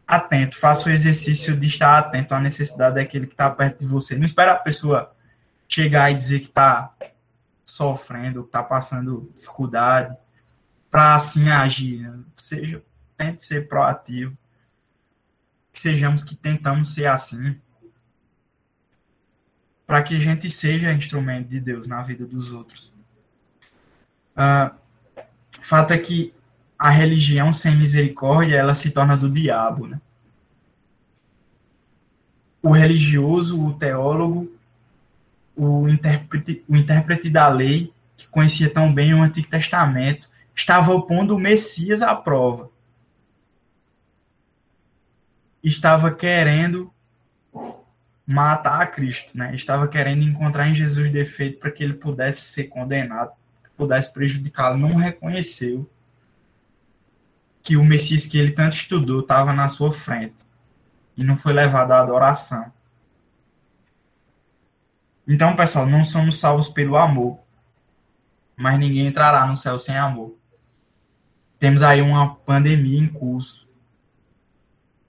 atento, 0.05 0.57
faça 0.57 0.87
o 0.87 0.91
exercício 0.91 1.57
de 1.57 1.65
estar 1.65 1.97
atento 1.97 2.35
à 2.35 2.39
necessidade 2.39 2.95
daquele 2.95 3.25
que 3.25 3.33
está 3.33 3.49
perto 3.49 3.79
de 3.79 3.87
você. 3.87 4.15
Não 4.15 4.25
espera 4.25 4.51
a 4.51 4.57
pessoa 4.57 5.11
chegar 5.67 6.11
e 6.11 6.15
dizer 6.15 6.41
que 6.41 6.47
está 6.47 6.93
sofrendo, 7.65 8.41
está 8.41 8.63
passando 8.63 9.31
dificuldade, 9.35 10.15
para 10.89 11.15
assim 11.15 11.49
agir. 11.49 12.09
Seja, 12.35 12.81
tente 13.17 13.43
ser 13.43 13.67
proativo. 13.67 14.37
Que 15.73 15.79
sejamos 15.79 16.23
que 16.23 16.35
tentamos 16.35 16.93
ser 16.93 17.07
assim. 17.07 17.59
Para 19.85 20.01
que 20.03 20.15
a 20.15 20.19
gente 20.19 20.49
seja 20.49 20.93
instrumento 20.93 21.49
de 21.49 21.59
Deus 21.59 21.87
na 21.87 22.01
vida 22.01 22.25
dos 22.25 22.51
outros. 22.51 22.93
Uh, 24.37 24.73
fato 25.61 25.91
é 25.91 25.97
que 25.97 26.33
a 26.77 26.89
religião 26.89 27.51
sem 27.51 27.75
misericórdia 27.75 28.55
ela 28.55 28.73
se 28.73 28.91
torna 28.91 29.17
do 29.17 29.29
diabo, 29.29 29.87
né? 29.87 29.99
O 32.61 32.71
religioso, 32.71 33.61
o 33.61 33.73
teólogo, 33.77 34.54
o 35.55 35.87
intérprete, 35.87 36.63
o 36.67 36.75
intérprete 36.75 37.29
da 37.29 37.47
lei, 37.47 37.93
que 38.17 38.27
conhecia 38.27 38.69
tão 38.69 38.93
bem 38.93 39.13
o 39.13 39.21
Antigo 39.21 39.49
Testamento, 39.49 40.29
estava 40.55 40.99
pondo 41.01 41.35
o 41.35 41.39
Messias 41.39 42.01
à 42.01 42.15
prova. 42.15 42.69
Estava 45.63 46.11
querendo 46.11 46.93
matar 48.25 48.81
a 48.81 48.87
Cristo, 48.87 49.37
né? 49.37 49.55
Estava 49.55 49.87
querendo 49.87 50.23
encontrar 50.23 50.67
em 50.67 50.75
Jesus 50.75 51.11
defeito 51.11 51.59
para 51.59 51.71
que 51.71 51.83
ele 51.83 51.93
pudesse 51.93 52.41
ser 52.41 52.65
condenado, 52.65 53.31
pudesse 53.77 54.11
prejudicá-lo. 54.13 54.77
Não 54.77 54.95
reconheceu 54.95 55.89
que 57.61 57.77
o 57.77 57.83
Messias 57.83 58.25
que 58.25 58.37
ele 58.37 58.51
tanto 58.51 58.75
estudou 58.75 59.21
estava 59.21 59.53
na 59.53 59.69
sua 59.69 59.91
frente 59.91 60.35
e 61.17 61.23
não 61.23 61.37
foi 61.37 61.53
levado 61.53 61.91
à 61.91 61.99
adoração. 61.99 62.71
Então, 65.27 65.55
pessoal, 65.55 65.87
não 65.87 66.05
somos 66.05 66.37
salvos 66.37 66.67
pelo 66.67 66.97
amor, 66.97 67.39
mas 68.55 68.79
ninguém 68.79 69.07
entrará 69.07 69.45
no 69.45 69.57
céu 69.57 69.79
sem 69.79 69.97
amor. 69.97 70.37
Temos 71.57 71.81
aí 71.81 72.01
uma 72.01 72.35
pandemia 72.35 72.99
em 72.99 73.07
curso. 73.07 73.67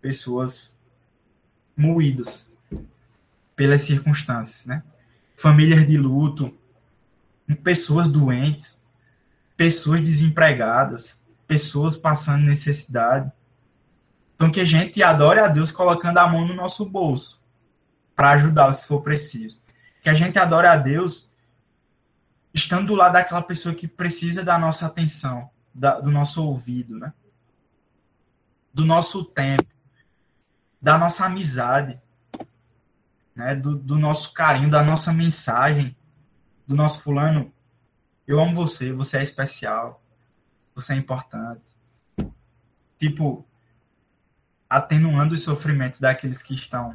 Pessoas 0.01 0.75
moídas 1.77 2.47
pelas 3.55 3.83
circunstâncias, 3.83 4.65
né? 4.65 4.83
Famílias 5.37 5.87
de 5.87 5.99
luto, 5.99 6.57
pessoas 7.63 8.09
doentes, 8.09 8.83
pessoas 9.57 10.01
desempregadas, 10.01 11.15
pessoas 11.47 11.97
passando 11.97 12.45
necessidade. 12.45 13.31
Então 14.35 14.51
que 14.51 14.61
a 14.61 14.65
gente 14.65 15.03
adore 15.03 15.41
a 15.41 15.49
Deus 15.49 15.71
colocando 15.71 16.19
a 16.19 16.29
mão 16.29 16.47
no 16.47 16.55
nosso 16.55 16.85
bolso 16.85 17.41
para 18.15 18.31
ajudá-lo 18.31 18.75
se 18.75 18.85
for 18.85 19.03
preciso. 19.03 19.61
Que 20.07 20.11
a 20.11 20.15
gente 20.15 20.39
adore 20.39 20.69
a 20.69 20.77
Deus 20.77 21.29
estando 22.55 22.87
do 22.87 22.95
lado 22.95 23.15
daquela 23.15 23.43
pessoa 23.43 23.75
que 23.75 23.89
precisa 23.89 24.45
da 24.45 24.57
nossa 24.57 24.87
atenção, 24.87 25.51
da, 25.75 25.99
do 25.99 26.13
nosso 26.13 26.47
ouvido, 26.47 26.97
né? 26.97 27.13
Do 28.73 28.85
nosso 28.85 29.25
tempo, 29.25 29.67
da 30.81 30.97
nossa 30.97 31.27
amizade, 31.27 32.01
né? 33.35 33.57
Do, 33.57 33.75
do 33.75 33.99
nosso 33.99 34.33
carinho, 34.33 34.71
da 34.71 34.81
nossa 34.81 35.13
mensagem, 35.13 35.97
do 36.69 36.77
nosso 36.77 37.01
fulano. 37.01 37.53
Eu 38.29 38.39
amo 38.39 38.55
você, 38.55 38.93
você 38.93 39.19
é 39.19 39.25
especial, 39.25 40.01
você 40.73 40.93
é 40.93 40.97
importante. 40.97 41.65
Tipo, 42.97 43.45
atenuando 44.71 45.35
os 45.35 45.43
sofrimentos 45.43 45.99
daqueles 45.99 46.45
que 46.45 46.55
estão 46.55 46.95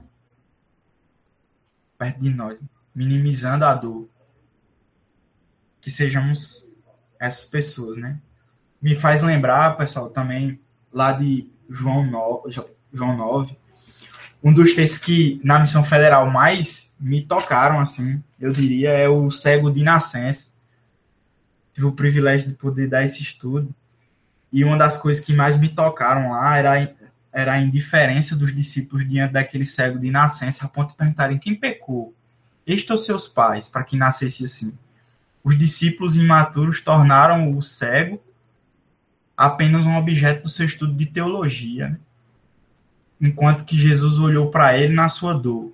perto 1.97 2.21
de 2.21 2.29
nós, 2.29 2.57
minimizando 2.93 3.65
a 3.65 3.73
dor. 3.73 4.07
Que 5.81 5.89
sejamos 5.89 6.67
essas 7.19 7.45
pessoas, 7.45 7.97
né? 7.97 8.19
me 8.81 8.95
faz 8.95 9.21
lembrar, 9.21 9.77
pessoal, 9.77 10.09
também 10.09 10.59
lá 10.91 11.11
de 11.11 11.47
João 11.69 12.03
9, 12.09 12.51
João 12.91 13.15
9 13.15 13.55
um 14.43 14.51
dos 14.51 14.73
textos 14.73 14.99
que 14.99 15.39
na 15.43 15.59
missão 15.59 15.83
federal 15.83 16.27
mais 16.29 16.91
me 16.99 17.21
tocaram, 17.21 17.79
assim, 17.79 18.23
eu 18.39 18.51
diria, 18.51 18.89
é 18.89 19.07
o 19.07 19.29
cego 19.29 19.69
de 19.69 19.83
nascença. 19.83 20.51
Tive 21.73 21.85
o 21.85 21.91
privilégio 21.91 22.49
de 22.49 22.55
poder 22.55 22.89
dar 22.89 23.05
esse 23.05 23.21
estudo. 23.21 23.73
E 24.51 24.63
uma 24.63 24.77
das 24.77 24.97
coisas 24.97 25.23
que 25.23 25.31
mais 25.31 25.59
me 25.59 25.69
tocaram 25.69 26.31
lá 26.31 26.57
era, 26.57 26.95
era 27.31 27.53
a 27.53 27.61
indiferença 27.61 28.35
dos 28.35 28.53
discípulos 28.53 29.07
diante 29.07 29.33
daquele 29.33 29.65
cego 29.65 29.99
de 29.99 30.09
nascença, 30.09 30.65
a 30.65 30.67
ponto 30.67 30.89
de 30.89 30.97
perguntarem 30.97 31.37
quem 31.37 31.53
pecou. 31.53 32.11
Estes 32.65 32.89
ou 32.89 32.97
seus 32.97 33.27
pais, 33.27 33.67
para 33.67 33.83
que 33.83 33.97
nascesse 33.97 34.45
assim. 34.45 34.77
Os 35.43 35.57
discípulos 35.57 36.15
imaturos 36.15 36.81
tornaram 36.81 37.57
o 37.57 37.61
cego 37.61 38.21
apenas 39.35 39.85
um 39.85 39.97
objeto 39.97 40.43
do 40.43 40.49
seu 40.49 40.65
estudo 40.65 40.93
de 40.93 41.07
teologia, 41.07 41.89
né? 41.89 41.99
enquanto 43.19 43.65
que 43.65 43.77
Jesus 43.77 44.19
olhou 44.19 44.51
para 44.51 44.77
ele 44.77 44.93
na 44.93 45.09
sua 45.09 45.33
dor. 45.33 45.73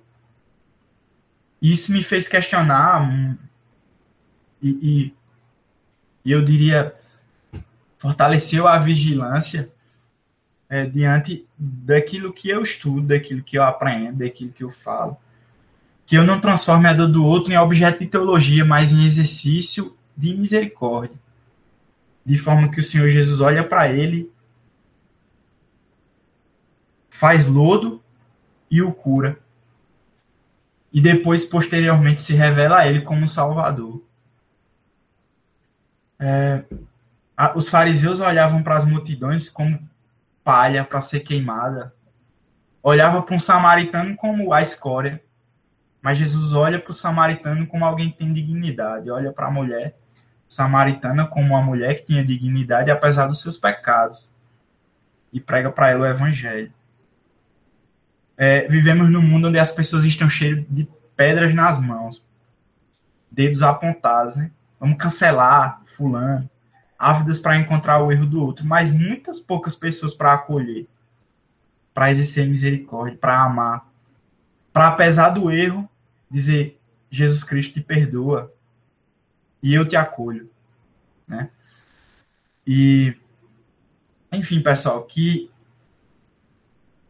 Isso 1.60 1.92
me 1.92 2.02
fez 2.02 2.28
questionar 2.28 3.36
e, 4.62 5.12
e 6.24 6.32
eu 6.32 6.44
diria 6.44 6.94
fortaleceu 7.98 8.68
a 8.68 8.78
vigilância 8.78 9.70
é, 10.68 10.86
diante 10.86 11.46
daquilo 11.58 12.32
que 12.32 12.48
eu 12.48 12.62
estudo, 12.62 13.08
daquilo 13.08 13.42
que 13.42 13.58
eu 13.58 13.62
aprendo, 13.62 14.18
daquilo 14.18 14.52
que 14.52 14.62
eu 14.62 14.70
falo. 14.70 15.16
Que 16.08 16.16
eu 16.16 16.24
não 16.24 16.40
transforme 16.40 16.88
a 16.88 16.92
dor 16.92 17.06
do 17.06 17.24
outro 17.24 17.52
em 17.52 17.56
objeto 17.56 18.00
de 18.00 18.06
teologia, 18.06 18.64
mas 18.64 18.90
em 18.90 19.06
exercício 19.06 19.96
de 20.16 20.34
misericórdia 20.34 21.16
de 22.28 22.36
forma 22.36 22.70
que 22.70 22.78
o 22.78 22.84
Senhor 22.84 23.10
Jesus 23.10 23.40
olha 23.40 23.66
para 23.66 23.88
ele, 23.88 24.30
faz 27.08 27.46
lodo 27.46 28.02
e 28.70 28.82
o 28.82 28.92
cura. 28.92 29.38
E 30.92 31.00
depois, 31.00 31.46
posteriormente, 31.46 32.20
se 32.20 32.34
revela 32.34 32.80
a 32.80 32.86
ele 32.86 33.00
como 33.00 33.26
Salvador. 33.26 34.02
É, 36.18 36.64
a, 37.34 37.56
os 37.56 37.66
fariseus 37.66 38.20
olhavam 38.20 38.62
para 38.62 38.76
as 38.76 38.84
multidões 38.84 39.48
como 39.48 39.80
palha 40.44 40.84
para 40.84 41.00
ser 41.00 41.20
queimada. 41.20 41.94
Olhava 42.82 43.22
para 43.22 43.36
um 43.36 43.40
samaritano 43.40 44.14
como 44.16 44.52
a 44.52 44.60
escória. 44.60 45.24
Mas 46.00 46.18
Jesus 46.18 46.52
olha 46.52 46.78
para 46.78 46.90
o 46.90 46.94
samaritano 46.94 47.66
como 47.66 47.84
alguém 47.84 48.10
que 48.10 48.18
tem 48.18 48.32
dignidade. 48.32 49.10
Olha 49.10 49.32
para 49.32 49.46
a 49.46 49.50
mulher 49.50 49.96
samaritana 50.48 51.26
como 51.26 51.48
uma 51.48 51.62
mulher 51.62 51.96
que 51.96 52.06
tinha 52.06 52.24
dignidade 52.24 52.90
apesar 52.90 53.26
dos 53.26 53.42
seus 53.42 53.58
pecados 53.58 54.28
e 55.32 55.38
prega 55.38 55.70
para 55.70 55.90
ela 55.90 56.00
o 56.00 56.06
evangelho. 56.06 56.72
É, 58.36 58.66
vivemos 58.68 59.10
num 59.10 59.20
mundo 59.20 59.48
onde 59.48 59.58
as 59.58 59.72
pessoas 59.72 60.04
estão 60.04 60.30
cheias 60.30 60.64
de 60.70 60.88
pedras 61.16 61.54
nas 61.54 61.80
mãos, 61.80 62.24
dedos 63.30 63.62
apontados, 63.62 64.36
né? 64.36 64.50
Vamos 64.80 64.96
cancelar 64.96 65.82
fulano, 65.96 66.48
ávidas 66.98 67.38
para 67.38 67.56
encontrar 67.56 67.98
o 68.02 68.10
erro 68.12 68.24
do 68.24 68.42
outro, 68.42 68.64
mas 68.64 68.90
muitas 68.90 69.40
poucas 69.40 69.74
pessoas 69.74 70.14
para 70.14 70.32
acolher, 70.32 70.86
para 71.92 72.12
exercer 72.12 72.46
misericórdia, 72.46 73.18
para 73.18 73.42
amar, 73.42 73.87
para 74.72 74.88
apesar 74.88 75.30
do 75.30 75.50
erro 75.50 75.88
dizer 76.30 76.78
Jesus 77.10 77.42
Cristo 77.42 77.74
te 77.74 77.80
perdoa, 77.80 78.52
e 79.62 79.74
eu 79.74 79.88
te 79.88 79.96
acolho, 79.96 80.50
né? 81.26 81.50
E 82.66 83.16
enfim, 84.30 84.62
pessoal, 84.62 85.02
que 85.04 85.50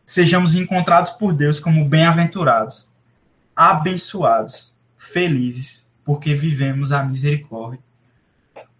sejamos 0.07 0.55
encontrados 0.55 1.11
por 1.11 1.35
Deus 1.35 1.59
como 1.59 1.85
bem-aventurados, 1.85 2.87
abençoados, 3.55 4.75
felizes, 4.97 5.85
porque 6.05 6.35
vivemos 6.35 6.93
a 6.93 7.03
misericórdia. 7.03 7.81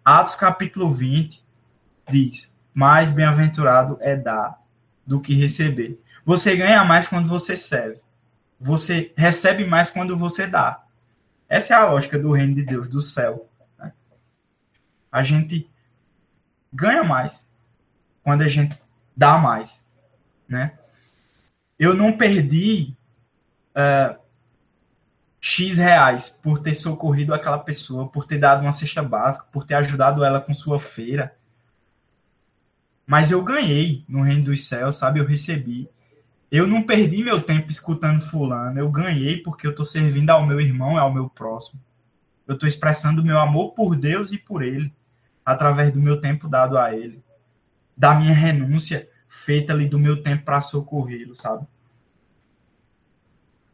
Atos 0.03 0.35
capítulo 0.35 0.93
20 0.93 1.43
diz: 2.09 2.51
Mais 2.73 3.11
bem-aventurado 3.11 3.97
é 4.01 4.15
dar 4.15 4.59
do 5.05 5.19
que 5.19 5.35
receber. 5.35 6.01
Você 6.25 6.55
ganha 6.55 6.83
mais 6.83 7.07
quando 7.07 7.27
você 7.27 7.57
serve. 7.57 7.99
Você 8.59 9.13
recebe 9.15 9.65
mais 9.65 9.89
quando 9.89 10.17
você 10.17 10.45
dá. 10.45 10.83
Essa 11.47 11.73
é 11.73 11.77
a 11.77 11.89
lógica 11.89 12.19
do 12.19 12.31
reino 12.31 12.55
de 12.55 12.63
Deus, 12.63 12.87
do 12.87 13.01
céu. 13.01 13.49
A 15.11 15.23
gente 15.23 15.67
ganha 16.71 17.03
mais 17.03 17.43
quando 18.23 18.41
a 18.41 18.47
gente 18.47 18.79
dá 19.15 19.37
mais, 19.37 19.83
né? 20.47 20.77
Eu 21.79 21.95
não 21.95 22.15
perdi 22.15 22.93
uh, 23.71 24.19
X 25.41 25.77
reais 25.77 26.29
por 26.29 26.59
ter 26.59 26.75
socorrido 26.75 27.33
aquela 27.33 27.57
pessoa, 27.57 28.07
por 28.07 28.25
ter 28.25 28.37
dado 28.37 28.61
uma 28.61 28.71
cesta 28.71 29.01
básica, 29.01 29.47
por 29.51 29.65
ter 29.65 29.75
ajudado 29.75 30.23
ela 30.23 30.41
com 30.41 30.53
sua 30.53 30.79
feira. 30.79 31.35
Mas 33.07 33.31
eu 33.31 33.41
ganhei 33.43 34.03
no 34.07 34.21
reino 34.21 34.43
dos 34.43 34.67
céus, 34.67 34.97
sabe? 34.97 35.19
Eu 35.19 35.25
recebi. 35.25 35.89
Eu 36.51 36.65
não 36.65 36.81
perdi 36.81 37.23
meu 37.23 37.41
tempo 37.41 37.69
escutando 37.69 38.21
fulano, 38.21 38.79
eu 38.79 38.89
ganhei 38.89 39.37
porque 39.37 39.67
eu 39.67 39.71
estou 39.71 39.85
servindo 39.85 40.31
ao 40.31 40.45
meu 40.45 40.59
irmão 40.59 40.95
e 40.95 40.99
ao 40.99 41.13
meu 41.13 41.29
próximo. 41.29 41.79
Eu 42.47 42.55
estou 42.55 42.67
expressando 42.67 43.23
meu 43.23 43.37
amor 43.39 43.73
por 43.73 43.95
Deus 43.95 44.31
e 44.31 44.37
por 44.37 44.63
ele, 44.63 44.91
através 45.45 45.93
do 45.93 45.99
meu 45.99 46.19
tempo 46.19 46.47
dado 46.47 46.77
a 46.77 46.95
ele, 46.95 47.23
da 47.95 48.15
minha 48.15 48.33
renúncia 48.33 49.07
feita 49.27 49.71
ali 49.71 49.87
do 49.87 49.99
meu 49.99 50.23
tempo 50.23 50.43
para 50.43 50.61
socorrê-lo, 50.61 51.35
sabe? 51.35 51.67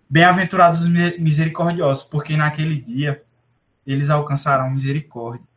Bem-aventurados 0.09 0.81
os 0.81 0.87
misericordiosos, 0.87 2.03
porque 2.03 2.35
naquele 2.35 2.81
dia 2.81 3.23
eles 3.87 4.09
alcançarão 4.09 4.69
misericórdia. 4.69 5.47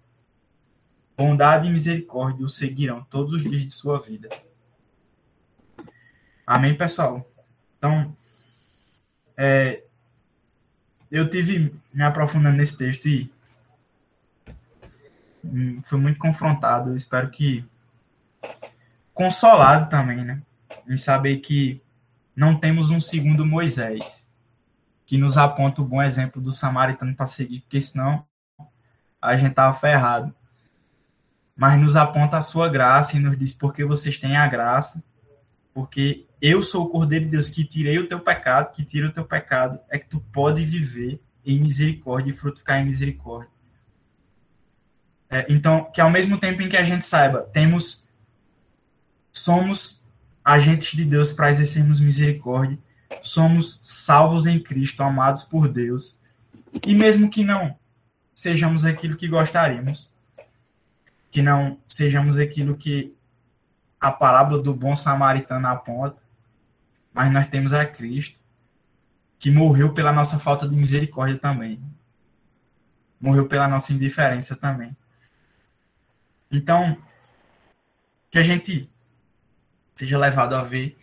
Bondade 1.17 1.67
e 1.67 1.73
misericórdia 1.73 2.47
os 2.47 2.57
seguirão 2.57 3.05
todos 3.11 3.35
os 3.35 3.43
dias 3.43 3.63
de 3.63 3.71
sua 3.71 4.01
vida. 4.01 4.29
Amém, 6.49 6.75
pessoal? 6.75 7.31
Então, 7.77 8.17
é, 9.37 9.83
eu 11.11 11.29
tive 11.29 11.79
me 11.93 12.03
aprofundando 12.03 12.57
nesse 12.57 12.75
texto 12.75 13.07
e 13.07 13.31
hum, 15.45 15.83
fui 15.85 16.01
muito 16.01 16.19
confrontado. 16.19 16.89
Eu 16.89 16.97
espero 16.97 17.29
que 17.29 17.69
consolado 19.13 19.91
também, 19.91 20.25
né? 20.25 20.41
Em 20.89 20.97
saber 20.97 21.37
que 21.41 21.83
não 22.35 22.59
temos 22.59 22.89
um 22.89 22.99
segundo 22.99 23.45
Moisés 23.45 24.27
que 25.05 25.19
nos 25.19 25.37
aponta 25.37 25.83
o 25.83 25.85
bom 25.85 26.03
exemplo 26.03 26.41
do 26.41 26.51
samaritano 26.51 27.15
para 27.15 27.27
seguir, 27.27 27.61
porque 27.61 27.83
senão 27.83 28.25
a 29.21 29.37
gente 29.37 29.53
tava 29.53 29.79
ferrado. 29.79 30.35
Mas 31.55 31.79
nos 31.79 31.95
aponta 31.95 32.39
a 32.39 32.43
sua 32.43 32.71
graça 32.71 33.19
e 33.19 33.21
nos 33.21 33.39
diz 33.39 33.53
porque 33.53 33.85
vocês 33.85 34.17
têm 34.17 34.39
a 34.39 34.47
graça 34.47 35.07
porque 35.79 36.27
eu 36.43 36.61
sou 36.61 36.87
o 36.87 36.89
Cordeiro 36.89 37.27
de 37.27 37.31
Deus 37.31 37.49
que 37.49 37.65
tirei 37.65 38.01
o 38.01 38.09
teu 38.09 38.19
pecado, 38.19 38.75
que 38.75 38.85
tira 38.85 39.07
o 39.07 39.13
teu 39.13 39.25
pecado, 39.25 39.79
é 39.89 39.97
que 39.97 40.09
tu 40.09 40.19
pode 40.33 40.65
viver 40.65 41.21
em 41.47 41.61
misericórdia 41.61 42.33
e 42.33 42.37
frutificar 42.37 42.81
em 42.81 42.87
misericórdia. 42.87 43.49
É, 45.31 45.47
então, 45.49 45.85
que 45.93 46.01
ao 46.01 46.11
mesmo 46.11 46.37
tempo 46.37 46.61
em 46.63 46.69
que 46.69 46.77
a 46.77 46.83
gente 46.83 47.07
saiba, 47.07 47.49
temos, 47.53 48.05
somos 49.31 50.03
agentes 50.45 50.97
de 50.97 51.05
Deus 51.05 51.31
para 51.31 51.53
exercermos 51.53 52.01
misericórdia, 52.01 52.77
somos 53.23 53.79
salvos 53.85 54.47
em 54.47 54.59
Cristo, 54.59 55.01
amados 55.05 55.45
por 55.45 55.69
Deus, 55.69 56.19
e 56.85 56.93
mesmo 56.93 57.31
que 57.31 57.45
não 57.45 57.79
sejamos 58.35 58.85
aquilo 58.85 59.17
que 59.17 59.29
gostaríamos, 59.29 60.11
que 61.31 61.41
não 61.41 61.79
sejamos 61.87 62.37
aquilo 62.37 62.77
que 62.77 63.17
a 64.01 64.13
parábola 64.13 64.63
do 64.63 64.75
bom 64.75 64.97
samaritano 64.97 65.67
aponta, 65.67 66.23
mas 67.13 67.33
nós 67.33 67.49
temos 67.49 67.73
a 67.73 67.85
Cristo, 67.85 68.39
que 69.39 69.51
morreu 69.51 69.93
pela 69.93 70.13
nossa 70.13 70.39
falta 70.39 70.69
de 70.69 70.75
misericórdia 70.75 71.39
também. 71.39 71.81
Morreu 73.21 73.47
pela 73.49 73.67
nossa 73.67 73.93
indiferença 73.93 74.55
também. 74.55 74.97
Então, 76.51 76.97
que 78.31 78.39
a 78.39 78.43
gente 78.43 78.91
seja 79.95 80.17
levado 80.17 80.55
a 80.55 80.63
ver 80.63 80.97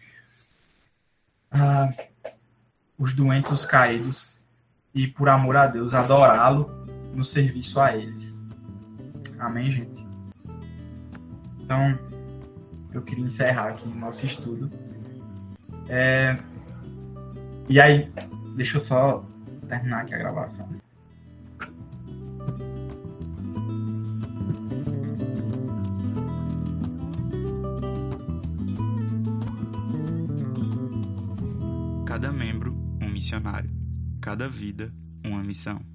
uh, 1.53 1.93
os 2.97 3.13
doentes, 3.13 3.51
os 3.51 3.65
caídos, 3.65 4.39
e 4.93 5.07
por 5.07 5.27
amor 5.27 5.57
a 5.57 5.67
Deus, 5.67 5.93
adorá-lo 5.93 6.69
no 7.13 7.25
serviço 7.25 7.79
a 7.79 7.95
eles. 7.95 8.33
Amém, 9.37 9.71
gente? 9.71 10.05
Então, 11.59 11.99
eu 12.95 13.01
queria 13.01 13.25
encerrar 13.25 13.69
aqui 13.69 13.87
nosso 13.89 14.25
estudo. 14.25 14.71
É... 15.87 16.37
E 17.67 17.79
aí, 17.79 18.11
deixa 18.55 18.77
eu 18.77 18.81
só 18.81 19.25
terminar 19.67 20.01
aqui 20.01 20.13
a 20.13 20.17
gravação. 20.17 20.67
Cada 32.05 32.31
membro, 32.31 32.73
um 33.01 33.09
missionário. 33.09 33.69
Cada 34.21 34.47
vida, 34.47 34.93
uma 35.23 35.43
missão. 35.43 35.94